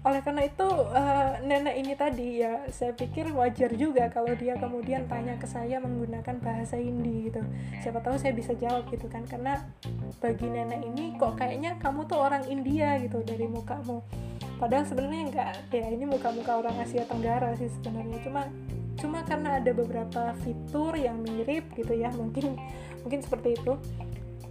Oleh 0.00 0.24
karena 0.24 0.48
itu 0.48 0.64
uh, 0.64 1.44
nenek 1.44 1.76
ini 1.76 1.92
tadi 1.92 2.40
ya 2.40 2.64
saya 2.72 2.96
pikir 2.96 3.36
wajar 3.36 3.68
juga 3.76 4.08
kalau 4.08 4.32
dia 4.32 4.56
kemudian 4.56 5.04
tanya 5.04 5.36
ke 5.36 5.44
saya 5.44 5.76
menggunakan 5.76 6.40
bahasa 6.40 6.80
Hindi 6.80 7.28
gitu. 7.28 7.44
Siapa 7.84 8.00
tahu 8.00 8.16
saya 8.16 8.32
bisa 8.32 8.56
jawab 8.56 8.88
gitu 8.88 9.12
kan. 9.12 9.28
Karena 9.28 9.60
bagi 10.24 10.48
nenek 10.48 10.80
ini 10.88 11.20
kok 11.20 11.36
kayaknya 11.36 11.76
kamu 11.76 12.08
tuh 12.08 12.16
orang 12.16 12.48
India 12.48 12.96
gitu 12.96 13.20
dari 13.20 13.44
mukamu. 13.44 14.00
Padahal 14.56 14.88
sebenarnya 14.88 15.22
enggak 15.28 15.48
ya 15.68 15.88
ini 15.92 16.04
muka-muka 16.08 16.52
orang 16.56 16.80
Asia 16.80 17.04
Tenggara 17.04 17.52
sih 17.60 17.68
sebenarnya. 17.68 18.24
Cuma 18.24 18.48
cuma 19.00 19.24
karena 19.24 19.56
ada 19.56 19.72
beberapa 19.72 20.36
fitur 20.44 20.92
yang 20.94 21.24
mirip 21.24 21.72
gitu 21.72 21.96
ya 21.96 22.12
mungkin 22.12 22.60
mungkin 23.00 23.20
seperti 23.24 23.56
itu. 23.56 23.80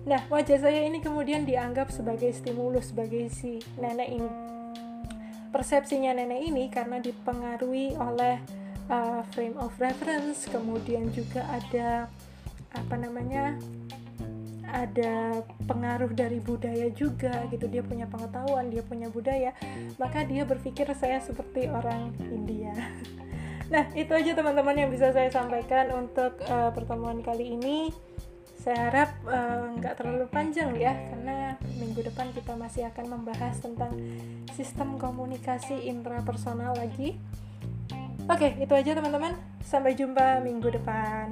Nah 0.09 0.25
wajah 0.27 0.57
saya 0.57 0.81
ini 0.83 0.99
kemudian 0.99 1.45
dianggap 1.45 1.93
sebagai 1.93 2.33
stimulus 2.33 2.89
bagi 2.89 3.29
si 3.29 3.61
nenek 3.77 4.09
ini. 4.09 4.31
Persepsinya 5.53 6.17
nenek 6.17 6.41
ini 6.49 6.65
karena 6.73 6.97
dipengaruhi 6.97 7.93
oleh 7.97 8.41
uh, 8.89 9.21
frame 9.37 9.57
of 9.61 9.73
reference 9.77 10.49
kemudian 10.49 11.13
juga 11.13 11.45
ada 11.53 12.09
apa 12.73 12.95
namanya 12.97 13.57
ada 14.69 15.41
pengaruh 15.65 16.13
dari 16.13 16.37
budaya 16.41 16.89
juga 16.93 17.45
gitu. 17.53 17.65
Dia 17.69 17.81
punya 17.85 18.05
pengetahuan 18.05 18.69
dia 18.69 18.81
punya 18.85 19.09
budaya. 19.09 19.53
Maka 19.97 20.25
dia 20.25 20.45
berpikir 20.45 20.89
saya 20.97 21.21
seperti 21.21 21.69
orang 21.69 22.13
India 22.29 22.73
nah 23.69 23.85
itu 23.93 24.11
aja 24.11 24.33
teman-teman 24.33 24.75
yang 24.75 24.89
bisa 24.89 25.13
saya 25.13 25.29
sampaikan 25.29 25.93
untuk 25.93 26.37
uh, 26.49 26.73
pertemuan 26.73 27.21
kali 27.21 27.55
ini. 27.57 27.93
Saya 28.59 28.91
harap 28.91 29.23
eh, 29.23 29.65
nggak 29.79 29.93
uh, 29.95 29.97
terlalu 30.03 30.27
panjang 30.27 30.75
ya 30.75 30.91
karena 30.91 31.55
minggu 31.79 32.03
depan 32.11 32.27
kita 32.35 32.59
masih 32.59 32.91
akan 32.91 33.07
membahas 33.07 33.55
tentang 33.63 33.95
sistem 34.51 34.99
komunikasi 34.99 35.87
intrapersonal 35.87 36.75
lagi. 36.75 37.15
Oke 38.27 38.59
itu 38.59 38.73
aja 38.75 38.99
teman-teman. 38.99 39.39
Sampai 39.63 39.95
jumpa 39.95 40.43
minggu 40.43 40.75
depan 40.75 41.31